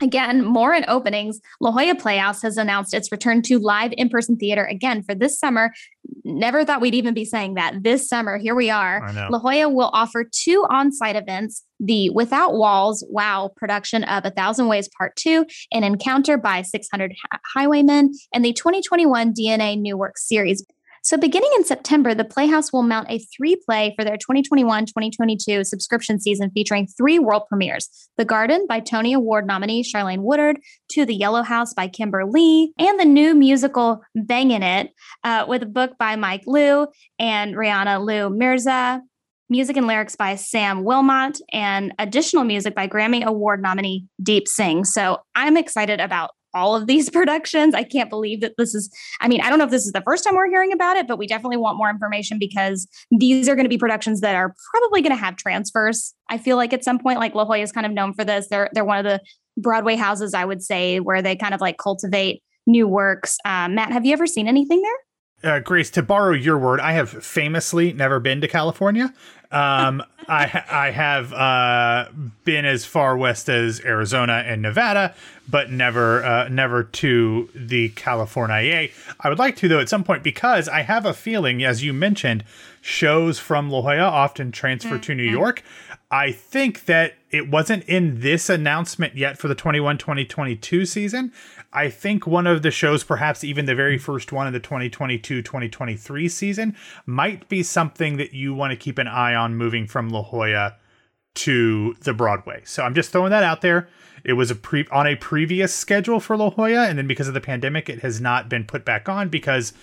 Again, 0.00 0.44
more 0.44 0.74
in 0.74 0.84
openings. 0.86 1.40
La 1.60 1.72
Jolla 1.72 1.94
Playhouse 1.94 2.42
has 2.42 2.56
announced 2.56 2.94
its 2.94 3.10
return 3.10 3.42
to 3.42 3.58
live 3.58 3.92
in 3.96 4.08
person 4.08 4.36
theater 4.36 4.64
again 4.64 5.02
for 5.02 5.14
this 5.14 5.38
summer. 5.38 5.72
Never 6.24 6.64
thought 6.64 6.80
we'd 6.80 6.94
even 6.94 7.14
be 7.14 7.24
saying 7.24 7.54
that. 7.54 7.82
This 7.82 8.08
summer, 8.08 8.38
here 8.38 8.54
we 8.54 8.70
are. 8.70 9.00
La 9.30 9.38
Jolla 9.38 9.68
will 9.68 9.90
offer 9.92 10.24
two 10.30 10.64
on 10.70 10.92
site 10.92 11.16
events 11.16 11.64
the 11.80 12.10
Without 12.10 12.54
Walls 12.54 13.04
Wow 13.08 13.50
production 13.56 14.04
of 14.04 14.24
A 14.24 14.30
Thousand 14.30 14.66
Ways 14.68 14.88
Part 14.98 15.14
2, 15.16 15.46
An 15.72 15.84
Encounter 15.84 16.36
by 16.36 16.62
600 16.62 17.14
Highwaymen, 17.54 18.12
and 18.32 18.44
the 18.44 18.52
2021 18.52 19.32
DNA 19.32 19.78
New 19.78 19.96
Work 19.96 20.18
series. 20.18 20.64
So, 21.02 21.16
beginning 21.16 21.50
in 21.56 21.64
September, 21.64 22.14
the 22.14 22.24
Playhouse 22.24 22.72
will 22.72 22.82
mount 22.82 23.10
a 23.10 23.18
three 23.18 23.56
play 23.56 23.94
for 23.96 24.04
their 24.04 24.16
2021 24.16 24.86
2022 24.86 25.64
subscription 25.64 26.20
season 26.20 26.50
featuring 26.50 26.86
three 26.86 27.18
world 27.18 27.42
premieres 27.48 27.88
The 28.16 28.24
Garden 28.24 28.66
by 28.68 28.80
Tony 28.80 29.12
Award 29.12 29.46
nominee 29.46 29.82
Charlayne 29.82 30.22
Woodard, 30.22 30.58
To 30.92 31.04
the 31.04 31.14
Yellow 31.14 31.42
House 31.42 31.74
by 31.74 31.88
Kimber 31.88 32.24
Lee, 32.24 32.72
and 32.78 32.98
the 32.98 33.04
new 33.04 33.34
musical 33.34 34.02
Bhangin' 34.16 34.62
It 34.62 34.92
uh, 35.24 35.46
with 35.48 35.62
a 35.62 35.66
book 35.66 35.96
by 35.98 36.16
Mike 36.16 36.44
Lew 36.46 36.86
and 37.18 37.54
Rehana 37.54 38.04
Lew 38.04 38.30
Mirza. 38.30 39.02
Music 39.50 39.78
and 39.78 39.86
lyrics 39.86 40.14
by 40.14 40.34
Sam 40.34 40.84
Willmott 40.84 41.40
and 41.54 41.94
additional 41.98 42.44
music 42.44 42.74
by 42.74 42.86
Grammy 42.86 43.24
Award 43.24 43.62
nominee 43.62 44.04
Deep 44.22 44.46
Singh. 44.46 44.84
So 44.84 45.20
I'm 45.34 45.56
excited 45.56 46.00
about 46.00 46.32
all 46.54 46.74
of 46.74 46.86
these 46.86 47.10
productions. 47.18 47.74
I 47.74 47.82
can't 47.84 48.10
believe 48.10 48.40
that 48.40 48.54
this 48.58 48.74
is, 48.74 48.90
I 49.20 49.28
mean, 49.28 49.40
I 49.40 49.48
don't 49.48 49.58
know 49.58 49.64
if 49.64 49.70
this 49.70 49.86
is 49.86 49.92
the 49.92 50.02
first 50.02 50.24
time 50.24 50.34
we're 50.34 50.50
hearing 50.50 50.72
about 50.72 50.96
it, 50.96 51.06
but 51.06 51.18
we 51.18 51.26
definitely 51.26 51.56
want 51.56 51.78
more 51.78 51.90
information 51.90 52.38
because 52.38 52.86
these 53.10 53.48
are 53.48 53.54
going 53.54 53.64
to 53.64 53.70
be 53.70 53.78
productions 53.78 54.20
that 54.20 54.34
are 54.34 54.54
probably 54.70 55.02
going 55.02 55.16
to 55.16 55.22
have 55.22 55.36
transfers. 55.36 56.14
I 56.28 56.38
feel 56.38 56.56
like 56.56 56.72
at 56.72 56.84
some 56.84 56.98
point, 56.98 57.18
like 57.18 57.34
La 57.34 57.44
Jolla 57.44 57.58
is 57.58 57.72
kind 57.72 57.86
of 57.86 57.92
known 57.92 58.14
for 58.14 58.24
this. 58.24 58.48
They're, 58.48 58.70
they're 58.72 58.84
one 58.84 58.98
of 58.98 59.04
the 59.04 59.20
Broadway 59.56 59.96
houses, 59.96 60.34
I 60.34 60.44
would 60.44 60.62
say, 60.62 61.00
where 61.00 61.20
they 61.20 61.36
kind 61.36 61.54
of 61.54 61.60
like 61.60 61.78
cultivate 61.78 62.42
new 62.66 62.86
works. 62.86 63.38
Uh, 63.44 63.68
Matt, 63.68 63.92
have 63.92 64.06
you 64.06 64.12
ever 64.12 64.26
seen 64.26 64.46
anything 64.46 64.82
there? 64.82 64.92
Uh, 65.42 65.60
Grace, 65.60 65.90
to 65.90 66.02
borrow 66.02 66.32
your 66.32 66.58
word, 66.58 66.80
I 66.80 66.92
have 66.92 67.10
famously 67.10 67.92
never 67.92 68.18
been 68.18 68.40
to 68.40 68.48
California. 68.48 69.14
Um, 69.50 70.02
I 70.28 70.62
I 70.70 70.90
have 70.90 71.32
uh, 71.32 72.08
been 72.44 72.66
as 72.66 72.84
far 72.84 73.16
west 73.16 73.48
as 73.48 73.80
Arizona 73.82 74.44
and 74.46 74.60
Nevada, 74.60 75.14
but 75.48 75.70
never 75.70 76.22
uh, 76.22 76.48
never 76.48 76.84
to 76.84 77.48
the 77.54 77.88
California. 77.90 78.88
I 79.20 79.28
would 79.28 79.38
like 79.38 79.56
to 79.56 79.68
though 79.68 79.80
at 79.80 79.88
some 79.88 80.04
point 80.04 80.22
because 80.22 80.68
I 80.68 80.82
have 80.82 81.06
a 81.06 81.14
feeling, 81.14 81.64
as 81.64 81.82
you 81.82 81.94
mentioned, 81.94 82.44
shows 82.82 83.38
from 83.38 83.70
La 83.70 83.80
Jolla 83.80 84.02
often 84.02 84.52
transfer 84.52 84.90
mm-hmm. 84.90 85.00
to 85.00 85.14
New 85.14 85.24
mm-hmm. 85.24 85.32
York. 85.32 85.62
I 86.10 86.32
think 86.32 86.86
that 86.86 87.14
it 87.30 87.50
wasn't 87.50 87.84
in 87.84 88.20
this 88.20 88.48
announcement 88.48 89.14
yet 89.14 89.36
for 89.36 89.48
the 89.48 89.54
21 89.54 89.98
2022 89.98 90.86
season. 90.86 91.32
I 91.72 91.90
think 91.90 92.26
one 92.26 92.46
of 92.46 92.62
the 92.62 92.70
shows, 92.70 93.04
perhaps 93.04 93.44
even 93.44 93.66
the 93.66 93.74
very 93.74 93.98
first 93.98 94.32
one 94.32 94.46
in 94.46 94.54
the 94.54 94.60
2022 94.60 95.42
2023 95.42 96.28
season, 96.28 96.76
might 97.04 97.48
be 97.48 97.62
something 97.62 98.16
that 98.16 98.32
you 98.32 98.54
want 98.54 98.70
to 98.70 98.76
keep 98.76 98.96
an 98.96 99.06
eye 99.06 99.34
on 99.34 99.56
moving 99.56 99.86
from 99.86 100.08
La 100.08 100.22
Jolla 100.22 100.76
to 101.34 101.94
the 102.00 102.14
Broadway. 102.14 102.62
So 102.64 102.84
I'm 102.84 102.94
just 102.94 103.10
throwing 103.10 103.30
that 103.30 103.42
out 103.42 103.60
there. 103.60 103.88
It 104.24 104.32
was 104.32 104.50
a 104.50 104.54
pre 104.54 104.86
on 104.90 105.06
a 105.06 105.14
previous 105.14 105.74
schedule 105.74 106.20
for 106.20 106.38
La 106.38 106.50
Jolla, 106.50 106.86
and 106.86 106.96
then 106.96 107.06
because 107.06 107.28
of 107.28 107.34
the 107.34 107.40
pandemic, 107.40 107.90
it 107.90 108.00
has 108.00 108.18
not 108.18 108.48
been 108.48 108.64
put 108.64 108.84
back 108.84 109.10
on 109.10 109.28
because 109.28 109.74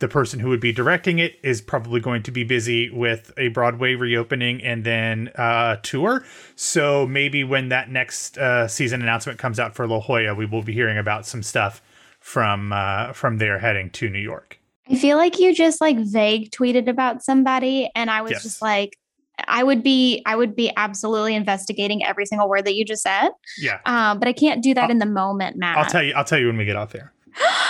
the 0.00 0.08
person 0.08 0.40
who 0.40 0.48
would 0.48 0.60
be 0.60 0.72
directing 0.72 1.18
it 1.18 1.38
is 1.42 1.60
probably 1.60 2.00
going 2.00 2.22
to 2.24 2.30
be 2.30 2.44
busy 2.44 2.90
with 2.90 3.32
a 3.36 3.48
Broadway 3.48 3.94
reopening 3.94 4.62
and 4.62 4.84
then 4.84 5.28
uh, 5.36 5.76
tour. 5.82 6.24
So 6.56 7.06
maybe 7.06 7.44
when 7.44 7.68
that 7.68 7.90
next 7.90 8.36
uh, 8.36 8.66
season 8.66 9.02
announcement 9.02 9.38
comes 9.38 9.60
out 9.60 9.74
for 9.74 9.86
La 9.86 10.00
Jolla, 10.00 10.34
we 10.34 10.46
will 10.46 10.62
be 10.62 10.72
hearing 10.72 10.98
about 10.98 11.26
some 11.26 11.42
stuff 11.42 11.80
from 12.20 12.72
uh, 12.72 13.12
from 13.12 13.38
there 13.38 13.58
heading 13.58 13.90
to 13.90 14.08
New 14.08 14.18
York. 14.18 14.58
I 14.90 14.96
feel 14.96 15.16
like 15.16 15.38
you 15.38 15.54
just 15.54 15.80
like 15.80 15.98
vague 15.98 16.50
tweeted 16.50 16.88
about 16.88 17.22
somebody, 17.22 17.90
and 17.94 18.10
I 18.10 18.22
was 18.22 18.32
yes. 18.32 18.42
just 18.42 18.62
like, 18.62 18.98
I 19.46 19.62
would 19.62 19.82
be 19.82 20.22
I 20.26 20.34
would 20.34 20.56
be 20.56 20.72
absolutely 20.76 21.34
investigating 21.34 22.04
every 22.04 22.26
single 22.26 22.48
word 22.48 22.64
that 22.66 22.74
you 22.74 22.84
just 22.84 23.02
said. 23.02 23.30
Yeah. 23.58 23.78
Um, 23.86 24.18
but 24.18 24.26
I 24.26 24.32
can't 24.32 24.62
do 24.62 24.74
that 24.74 24.84
I'll, 24.84 24.90
in 24.90 24.98
the 24.98 25.06
moment, 25.06 25.56
Matt. 25.56 25.78
I'll 25.78 25.86
tell 25.86 26.02
you. 26.02 26.14
I'll 26.14 26.24
tell 26.24 26.38
you 26.38 26.48
when 26.48 26.56
we 26.56 26.64
get 26.64 26.76
off 26.76 26.92
there. 26.92 27.12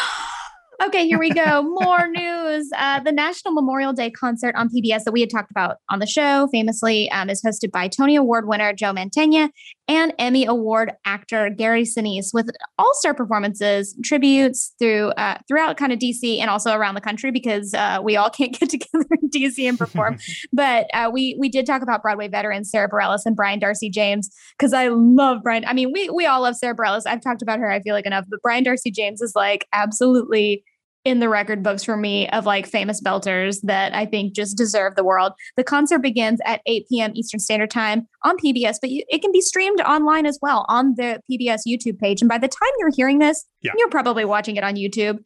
Okay, 0.82 1.06
here 1.06 1.18
we 1.18 1.30
go. 1.30 1.62
More 1.80 2.08
news. 2.08 2.70
Uh, 2.76 3.00
the 3.00 3.12
National 3.12 3.54
Memorial 3.54 3.92
Day 3.92 4.10
concert 4.10 4.54
on 4.56 4.68
PBS 4.68 5.04
that 5.04 5.12
we 5.12 5.20
had 5.20 5.30
talked 5.30 5.50
about 5.50 5.76
on 5.90 5.98
the 5.98 6.06
show 6.06 6.48
famously 6.48 7.10
um, 7.10 7.30
is 7.30 7.42
hosted 7.42 7.70
by 7.70 7.88
Tony 7.88 8.16
Award 8.16 8.48
winner 8.48 8.72
Joe 8.72 8.92
Mantegna 8.92 9.50
and 9.86 10.14
Emmy 10.18 10.46
Award 10.46 10.92
actor 11.04 11.50
Gary 11.50 11.82
Sinise 11.82 12.32
with 12.32 12.50
all-star 12.78 13.14
performances, 13.14 13.94
tributes 14.02 14.74
through 14.78 15.08
uh, 15.10 15.38
throughout 15.46 15.76
kind 15.76 15.92
of 15.92 15.98
DC 15.98 16.38
and 16.40 16.50
also 16.50 16.74
around 16.74 16.94
the 16.94 17.00
country 17.00 17.30
because 17.30 17.74
uh, 17.74 18.00
we 18.02 18.16
all 18.16 18.30
can't 18.30 18.58
get 18.58 18.70
together 18.70 19.06
in 19.22 19.30
DC 19.30 19.68
and 19.68 19.78
perform. 19.78 20.18
but 20.52 20.86
uh, 20.94 21.10
we 21.12 21.36
we 21.38 21.48
did 21.48 21.66
talk 21.66 21.82
about 21.82 22.02
Broadway 22.02 22.28
veterans 22.28 22.70
Sarah 22.70 22.88
Bareilles 22.88 23.22
and 23.26 23.36
Brian 23.36 23.58
Darcy 23.58 23.90
James 23.90 24.30
because 24.58 24.72
I 24.72 24.88
love 24.88 25.42
Brian. 25.42 25.64
I 25.66 25.72
mean, 25.72 25.92
we 25.92 26.08
we 26.10 26.26
all 26.26 26.42
love 26.42 26.56
Sarah 26.56 26.74
Bareilles. 26.74 27.02
I've 27.06 27.20
talked 27.20 27.42
about 27.42 27.58
her. 27.58 27.70
I 27.70 27.80
feel 27.80 27.94
like 27.94 28.06
enough, 28.06 28.24
but 28.28 28.40
Brian 28.42 28.64
Darcy 28.64 28.90
James 28.90 29.20
is 29.20 29.34
like 29.36 29.66
absolutely 29.72 30.63
in 31.04 31.20
the 31.20 31.28
record 31.28 31.62
books 31.62 31.84
for 31.84 31.96
me 31.96 32.28
of 32.30 32.46
like 32.46 32.66
famous 32.66 33.00
belters 33.00 33.60
that 33.62 33.94
I 33.94 34.06
think 34.06 34.34
just 34.34 34.56
deserve 34.56 34.96
the 34.96 35.04
world. 35.04 35.32
The 35.56 35.64
concert 35.64 35.98
begins 35.98 36.40
at 36.44 36.62
8 36.66 36.86
p.m. 36.88 37.12
Eastern 37.14 37.40
Standard 37.40 37.70
Time 37.70 38.08
on 38.22 38.38
PBS, 38.38 38.76
but 38.80 38.90
you, 38.90 39.04
it 39.08 39.20
can 39.20 39.30
be 39.30 39.40
streamed 39.40 39.80
online 39.82 40.24
as 40.24 40.38
well 40.40 40.64
on 40.68 40.94
the 40.96 41.20
PBS 41.30 41.60
YouTube 41.66 41.98
page. 41.98 42.22
And 42.22 42.28
by 42.28 42.38
the 42.38 42.48
time 42.48 42.70
you're 42.78 42.92
hearing 42.94 43.18
this, 43.18 43.44
yeah. 43.60 43.72
you're 43.76 43.90
probably 43.90 44.24
watching 44.24 44.56
it 44.56 44.64
on 44.64 44.76
YouTube. 44.76 45.18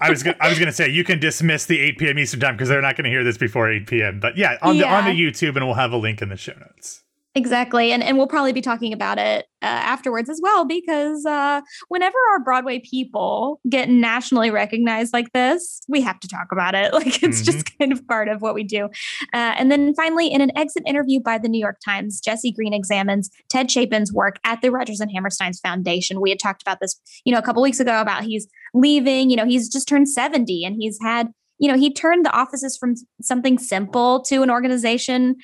I 0.00 0.10
was 0.10 0.22
gonna, 0.22 0.36
I 0.40 0.48
was 0.48 0.58
going 0.58 0.66
to 0.66 0.72
say 0.72 0.88
you 0.88 1.04
can 1.04 1.18
dismiss 1.18 1.66
the 1.66 1.80
8 1.80 1.98
p.m. 1.98 2.18
Eastern 2.18 2.40
Time 2.40 2.54
because 2.54 2.68
they're 2.68 2.82
not 2.82 2.96
going 2.96 3.04
to 3.04 3.10
hear 3.10 3.24
this 3.24 3.38
before 3.38 3.70
8 3.70 3.86
p.m. 3.86 4.20
But 4.20 4.36
yeah, 4.36 4.58
on 4.62 4.76
yeah. 4.76 4.82
the 4.82 5.10
on 5.10 5.16
the 5.16 5.20
YouTube, 5.20 5.56
and 5.56 5.64
we'll 5.64 5.74
have 5.74 5.92
a 5.92 5.96
link 5.96 6.20
in 6.20 6.28
the 6.28 6.36
show 6.36 6.52
notes. 6.52 7.02
Exactly. 7.34 7.92
And, 7.92 8.02
and 8.02 8.18
we'll 8.18 8.26
probably 8.26 8.52
be 8.52 8.60
talking 8.60 8.92
about 8.92 9.18
it 9.18 9.46
uh, 9.62 9.66
afterwards 9.66 10.28
as 10.28 10.38
well, 10.42 10.66
because 10.66 11.24
uh, 11.24 11.62
whenever 11.88 12.16
our 12.30 12.40
Broadway 12.40 12.78
people 12.80 13.58
get 13.70 13.88
nationally 13.88 14.50
recognized 14.50 15.14
like 15.14 15.32
this, 15.32 15.80
we 15.88 16.02
have 16.02 16.20
to 16.20 16.28
talk 16.28 16.48
about 16.52 16.74
it. 16.74 16.92
Like 17.02 17.20
it's 17.22 17.40
mm-hmm. 17.40 17.44
just 17.44 17.78
kind 17.78 17.90
of 17.90 18.06
part 18.06 18.28
of 18.28 18.42
what 18.42 18.54
we 18.54 18.62
do. 18.62 18.84
Uh, 19.32 19.54
and 19.56 19.72
then 19.72 19.92
finally, 19.94 20.28
in 20.28 20.40
an 20.40 20.56
exit 20.56 20.84
interview 20.86 21.20
by 21.20 21.36
the 21.36 21.48
New 21.48 21.58
York 21.58 21.78
Times, 21.84 22.20
Jesse 22.20 22.52
Green 22.52 22.72
examines 22.72 23.28
Ted 23.48 23.68
Chapin's 23.68 24.12
work 24.12 24.36
at 24.44 24.62
the 24.62 24.70
Rodgers 24.70 25.00
and 25.00 25.10
Hammerstein's 25.10 25.58
Foundation. 25.58 26.20
We 26.20 26.30
had 26.30 26.38
talked 26.38 26.62
about 26.62 26.78
this, 26.80 27.00
you 27.24 27.32
know, 27.32 27.40
a 27.40 27.42
couple 27.42 27.60
weeks 27.60 27.80
ago 27.80 28.00
about 28.00 28.22
he's 28.22 28.46
leaving, 28.72 29.30
you 29.30 29.36
know, 29.36 29.44
he's 29.44 29.68
just 29.68 29.88
turned 29.88 30.08
70 30.08 30.64
and 30.64 30.76
he's 30.78 30.98
had 31.02 31.28
you 31.58 31.68
know, 31.68 31.78
he 31.78 31.92
turned 31.92 32.26
the 32.26 32.32
offices 32.32 32.76
from 32.76 32.96
something 33.20 33.56
simple 33.56 34.20
to 34.22 34.42
an 34.42 34.50
organization 34.50 35.36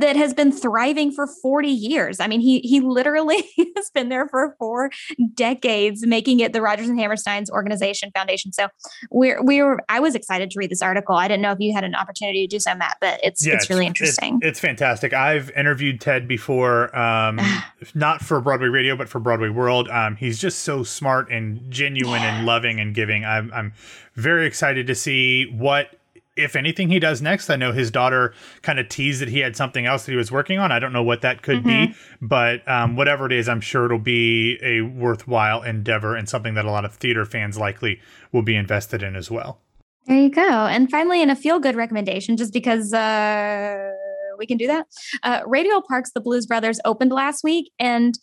that 0.00 0.16
has 0.16 0.32
been 0.32 0.50
thriving 0.50 1.12
for 1.12 1.26
40 1.26 1.68
years. 1.68 2.20
I 2.20 2.26
mean, 2.26 2.40
he 2.40 2.60
he 2.60 2.80
literally 2.80 3.44
has 3.76 3.90
been 3.90 4.08
there 4.08 4.28
for 4.28 4.54
four 4.58 4.90
decades, 5.34 6.06
making 6.06 6.40
it 6.40 6.52
the 6.52 6.62
Rodgers 6.62 6.88
and 6.88 6.98
Hammerstein's 6.98 7.50
organization 7.50 8.10
foundation. 8.14 8.52
So 8.52 8.68
we're 9.10 9.42
we 9.42 9.62
were 9.62 9.80
I 9.88 10.00
was 10.00 10.14
excited 10.14 10.50
to 10.50 10.58
read 10.58 10.70
this 10.70 10.82
article. 10.82 11.14
I 11.14 11.28
didn't 11.28 11.42
know 11.42 11.52
if 11.52 11.60
you 11.60 11.72
had 11.74 11.84
an 11.84 11.94
opportunity 11.94 12.46
to 12.46 12.56
do 12.56 12.58
so, 12.58 12.74
Matt, 12.74 12.96
but 13.00 13.20
it's 13.22 13.46
yeah, 13.46 13.54
it's 13.54 13.68
really 13.68 13.86
interesting. 13.86 14.36
It's, 14.36 14.52
it's, 14.52 14.60
fantastic. 14.60 15.12
I've 15.12 15.50
interviewed 15.50 16.00
Ted 16.00 16.26
before, 16.26 16.96
um, 16.96 17.40
not 17.94 18.22
for 18.22 18.40
Broadway 18.40 18.68
Radio, 18.68 18.96
but 18.96 19.08
for 19.08 19.20
Broadway 19.20 19.48
World. 19.48 19.88
Um, 19.88 20.16
he's 20.16 20.38
just 20.38 20.60
so 20.60 20.82
smart 20.82 21.30
and 21.30 21.70
genuine 21.70 22.22
yeah. 22.22 22.36
and 22.36 22.46
loving 22.46 22.80
and 22.80 22.94
giving. 22.94 23.24
I'm 23.24 23.52
I'm 23.52 23.72
very 24.14 24.46
excited 24.46 24.86
to 24.86 24.94
see 24.94 25.46
what 25.46 25.98
if 26.36 26.56
anything 26.56 26.88
he 26.88 26.98
does 26.98 27.20
next 27.20 27.50
i 27.50 27.56
know 27.56 27.72
his 27.72 27.90
daughter 27.90 28.34
kind 28.62 28.78
of 28.78 28.88
teased 28.88 29.20
that 29.20 29.28
he 29.28 29.40
had 29.40 29.56
something 29.56 29.86
else 29.86 30.04
that 30.04 30.12
he 30.12 30.16
was 30.16 30.32
working 30.32 30.58
on. 30.58 30.72
I 30.72 30.78
don't 30.78 30.92
know 30.92 31.02
what 31.02 31.20
that 31.22 31.42
could 31.42 31.58
mm-hmm. 31.58 31.92
be 31.92 31.94
but 32.20 32.66
um, 32.68 32.96
whatever 32.96 33.26
it 33.26 33.32
is 33.32 33.48
i'm 33.48 33.60
sure 33.60 33.84
it'll 33.84 33.98
be 33.98 34.58
a 34.62 34.82
worthwhile 34.82 35.62
endeavor 35.62 36.16
and 36.16 36.28
something 36.28 36.54
that 36.54 36.64
a 36.64 36.70
lot 36.70 36.84
of 36.84 36.94
theater 36.94 37.24
fans 37.24 37.58
likely 37.58 38.00
will 38.32 38.42
be 38.42 38.56
invested 38.56 39.02
in 39.02 39.14
as 39.14 39.30
well. 39.30 39.60
There 40.06 40.16
you 40.16 40.30
go. 40.30 40.40
And 40.42 40.90
finally 40.90 41.22
in 41.22 41.30
a 41.30 41.36
feel 41.36 41.60
good 41.60 41.76
recommendation 41.76 42.36
just 42.36 42.52
because 42.52 42.92
uh, 42.92 43.92
we 44.38 44.46
can 44.46 44.56
do 44.56 44.66
that 44.66 44.86
uh, 45.22 45.42
radial 45.46 45.82
parks 45.82 46.12
the 46.12 46.20
blues 46.20 46.46
brothers 46.46 46.80
opened 46.84 47.12
last 47.12 47.44
week 47.44 47.70
and 47.78 48.18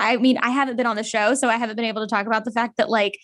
I 0.00 0.16
mean, 0.16 0.38
I 0.38 0.50
haven't 0.50 0.76
been 0.76 0.86
on 0.86 0.96
the 0.96 1.04
show, 1.04 1.34
so 1.34 1.48
I 1.48 1.56
haven't 1.56 1.76
been 1.76 1.84
able 1.84 2.00
to 2.00 2.08
talk 2.08 2.26
about 2.26 2.44
the 2.44 2.50
fact 2.50 2.78
that 2.78 2.88
like 2.88 3.18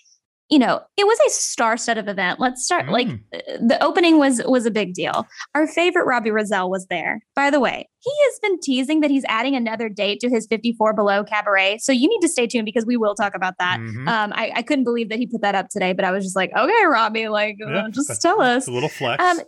you 0.49 0.61
know, 0.61 0.81
it 0.97 1.05
was 1.05 1.19
a 1.27 1.31
star-studded 1.31 2.09
event. 2.09 2.39
Let's 2.39 2.65
start 2.65 2.87
mm. 2.87 2.93
like 2.93 3.09
the 3.33 3.79
opening 3.83 4.19
was 4.19 4.41
was 4.45 4.65
a 4.65 4.71
big 4.71 4.95
deal. 4.95 5.27
Our 5.55 5.67
favorite 5.67 6.07
Robbie 6.07 6.31
Rozelle 6.31 6.71
was 6.71 6.87
there. 6.87 7.21
By 7.35 7.51
the 7.51 7.59
way, 7.59 7.89
he 7.99 8.13
has 8.25 8.39
been 8.39 8.61
teasing 8.61 9.01
that 9.01 9.11
he's 9.11 9.25
adding 9.29 9.57
another 9.57 9.89
date 9.89 10.21
to 10.21 10.31
his 10.31 10.47
54 10.47 10.95
Below 10.95 11.25
cabaret. 11.25 11.79
So 11.79 11.91
you 11.91 12.09
need 12.09 12.21
to 12.21 12.29
stay 12.29 12.47
tuned 12.47 12.65
because 12.65 12.87
we 12.87 12.97
will 12.97 13.17
talk 13.17 13.35
about 13.35 13.55
that. 13.59 13.81
Mm-hmm. 13.81 14.07
Um, 14.07 14.33
I, 14.35 14.53
I, 14.55 14.63
couldn't 14.63 14.85
believe 14.85 15.09
that 15.09 15.19
he 15.19 15.27
put 15.27 15.41
that 15.43 15.57
up 15.57 15.69
today, 15.69 15.93
but 15.93 16.05
I 16.05 16.13
was 16.13 16.23
just 16.23 16.37
like, 16.37 16.53
okay, 16.57 16.87
Robbie, 16.87 17.29
like 17.29 17.57
yeah, 17.59 17.87
uh, 17.87 17.89
just 17.91 18.23
tell 18.23 18.41
us. 18.41 18.69
a 18.69 18.71
little 18.71 18.89
flex. 18.89 19.23
Um, 19.23 19.41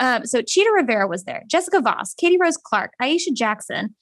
um, 0.00 0.26
so 0.26 0.42
Chita 0.42 0.72
Rivera 0.74 1.06
was 1.06 1.24
there, 1.24 1.44
Jessica 1.46 1.78
Vosk, 1.80 2.16
Katie 2.16 2.38
Rose 2.40 2.56
Clark, 2.56 2.94
Aisha 3.00 3.32
Jackson. 3.34 3.94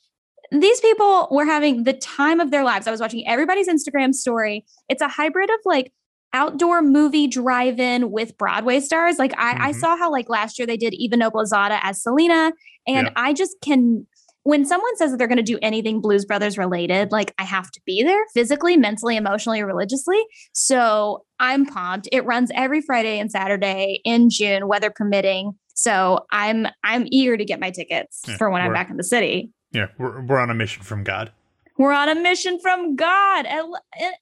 These 0.51 0.81
people 0.81 1.29
were 1.31 1.45
having 1.45 1.85
the 1.85 1.93
time 1.93 2.41
of 2.41 2.51
their 2.51 2.65
lives. 2.65 2.87
I 2.87 2.91
was 2.91 3.01
watching 3.01 3.27
everybody's 3.29 3.69
Instagram 3.69 4.15
story. 4.15 4.65
It's 4.89 5.03
a 5.03 5.09
hybrid 5.09 5.51
of 5.51 5.59
like 5.67 5.93
outdoor 6.33 6.83
movie 6.83 7.27
drive-in 7.27 8.11
with 8.11 8.37
Broadway 8.37 8.81
stars. 8.81 9.19
Like 9.19 9.33
I, 9.39 9.55
mm-hmm. 9.55 9.63
I 9.63 9.73
saw 9.73 9.97
how 9.97 10.11
like 10.11 10.29
last 10.29 10.59
year 10.59 10.67
they 10.67 10.77
did 10.77 10.95
Eva 10.95 11.17
Noblezada 11.17 11.79
as 11.83 12.03
Selena, 12.03 12.53
and 12.87 13.07
yeah. 13.07 13.13
I 13.17 13.33
just 13.33 13.57
can. 13.63 14.07
When 14.45 14.65
someone 14.65 14.97
says 14.97 15.11
that 15.11 15.19
they're 15.19 15.29
going 15.29 15.37
to 15.37 15.43
do 15.43 15.59
anything 15.61 16.01
Blues 16.01 16.25
Brothers 16.25 16.57
related, 16.57 17.13
like 17.13 17.35
I 17.37 17.43
have 17.43 17.71
to 17.71 17.81
be 17.85 18.03
there 18.03 18.25
physically, 18.33 18.79
mentally, 18.79 19.17
emotionally, 19.17 19.63
religiously. 19.63 20.25
So 20.53 21.25
I'm 21.39 21.67
pumped. 21.67 22.09
It 22.13 22.25
runs 22.25 22.51
every 22.55 22.81
Friday 22.81 23.19
and 23.19 23.31
Saturday 23.31 24.01
in 24.05 24.31
June, 24.31 24.67
weather 24.67 24.91
permitting. 24.95 25.53
So 25.75 26.25
I'm 26.33 26.67
I'm 26.83 27.07
eager 27.11 27.37
to 27.37 27.45
get 27.45 27.61
my 27.61 27.71
tickets 27.71 28.23
yeah, 28.27 28.37
for 28.39 28.49
when 28.49 28.63
I'm 28.63 28.73
back 28.73 28.89
in 28.89 28.97
the 28.97 29.05
city. 29.05 29.51
Yeah, 29.73 29.89
we're 29.99 30.23
we're 30.25 30.39
on 30.39 30.51
a 30.51 30.55
mission 30.55 30.83
from 30.83 31.05
God. 31.05 31.31
We're 31.79 31.93
on 31.93 32.09
a 32.09 32.15
mission 32.15 32.59
from 32.61 32.97
God. 32.97 33.47
And, 33.47 33.75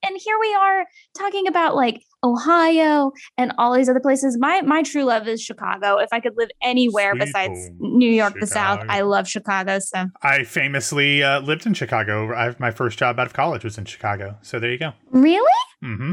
and 0.03 0.17
here 0.19 0.37
we 0.39 0.55
are 0.55 0.85
talking 1.19 1.47
about 1.47 1.75
like 1.75 2.03
Ohio 2.23 3.13
and 3.39 3.53
all 3.59 3.75
these 3.75 3.89
other 3.89 4.01
places. 4.01 4.37
My 4.39 4.61
my 4.61 4.83
true 4.83 5.05
love 5.05 5.27
is 5.27 5.43
Chicago. 5.43 5.97
If 5.97 6.11
I 6.13 6.21
could 6.21 6.37
live 6.37 6.51
anywhere 6.63 7.13
Sweet 7.13 7.25
besides 7.25 7.71
New 7.79 8.11
York, 8.11 8.35
Chicago. 8.35 8.41
the 8.41 8.47
South, 8.47 8.85
I 8.89 9.01
love 9.01 9.27
Chicago. 9.27 9.79
So 9.79 10.07
I 10.23 10.45
famously 10.45 11.23
uh, 11.23 11.41
lived 11.41 11.67
in 11.67 11.75
Chicago. 11.75 12.35
I, 12.35 12.55
my 12.59 12.71
first 12.71 12.99
job 12.99 13.19
out 13.19 13.27
of 13.27 13.33
college 13.33 13.65
was 13.65 13.79
in 13.79 13.87
Chicago. 13.87 14.37
So 14.43 14.59
there 14.59 14.71
you 14.71 14.79
go. 14.79 14.93
Really? 15.11 15.47
Mm-hmm. 15.83 16.13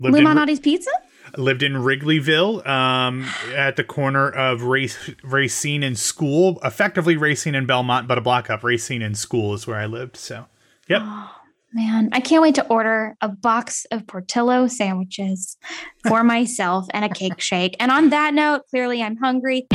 Lived 0.00 0.16
Lou 0.16 0.22
Malnati's 0.22 0.60
Pizza? 0.60 0.90
lived 1.36 1.62
in 1.62 1.74
Wrigleyville 1.74 2.66
um, 2.66 3.26
at 3.54 3.76
the 3.76 3.84
corner 3.84 4.30
of 4.30 4.62
Race, 4.62 5.10
Racine 5.22 5.82
and 5.82 5.98
School, 5.98 6.58
effectively 6.64 7.18
Racine 7.18 7.54
and 7.54 7.66
Belmont, 7.66 8.08
but 8.08 8.16
a 8.16 8.22
block 8.22 8.48
up. 8.48 8.64
Racine 8.64 9.02
and 9.02 9.18
School 9.18 9.52
is 9.52 9.66
where 9.66 9.76
I 9.76 9.84
lived. 9.84 10.16
So 10.16 10.46
Yep. 10.88 11.02
Oh, 11.04 11.30
man, 11.72 12.08
I 12.12 12.20
can't 12.20 12.42
wait 12.42 12.54
to 12.56 12.66
order 12.66 13.16
a 13.20 13.28
box 13.28 13.86
of 13.90 14.06
Portillo 14.06 14.66
sandwiches 14.66 15.56
for 16.06 16.24
myself 16.34 16.86
and 16.92 17.04
a 17.04 17.08
cake 17.08 17.40
shake. 17.40 17.76
And 17.80 17.90
on 17.90 18.10
that 18.10 18.34
note, 18.34 18.62
clearly 18.70 19.02
I'm 19.02 19.16
hungry. 19.16 19.66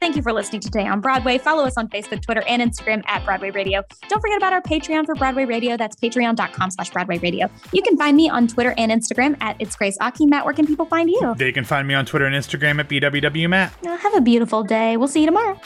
Thank 0.00 0.16
you 0.16 0.22
for 0.22 0.32
listening 0.32 0.60
today 0.60 0.84
on 0.84 1.00
Broadway. 1.00 1.38
Follow 1.38 1.64
us 1.64 1.76
on 1.76 1.86
Facebook, 1.86 2.22
Twitter, 2.22 2.42
and 2.48 2.60
Instagram 2.60 3.04
at 3.06 3.24
Broadway 3.24 3.52
Radio. 3.52 3.84
Don't 4.08 4.20
forget 4.20 4.36
about 4.36 4.52
our 4.52 4.60
Patreon 4.60 5.06
for 5.06 5.14
Broadway 5.14 5.44
Radio. 5.44 5.76
That's 5.76 5.94
patreon.com 5.94 6.72
slash 6.72 6.90
Broadway 6.90 7.18
Radio. 7.18 7.48
You 7.72 7.82
can 7.82 7.96
find 7.96 8.16
me 8.16 8.28
on 8.28 8.48
Twitter 8.48 8.74
and 8.76 8.90
Instagram 8.90 9.36
at 9.40 9.54
It's 9.60 9.76
Grace 9.76 9.96
Aki. 10.00 10.26
Matt, 10.26 10.44
where 10.44 10.54
can 10.54 10.66
people 10.66 10.86
find 10.86 11.08
you? 11.08 11.34
They 11.38 11.52
can 11.52 11.62
find 11.62 11.86
me 11.86 11.94
on 11.94 12.04
Twitter 12.04 12.24
and 12.26 12.34
Instagram 12.34 12.80
at 12.80 12.88
BWW 12.88 13.48
Matt. 13.48 13.72
Have 13.84 14.14
a 14.16 14.20
beautiful 14.20 14.64
day. 14.64 14.96
We'll 14.96 15.06
see 15.06 15.20
you 15.20 15.26
tomorrow. 15.26 15.60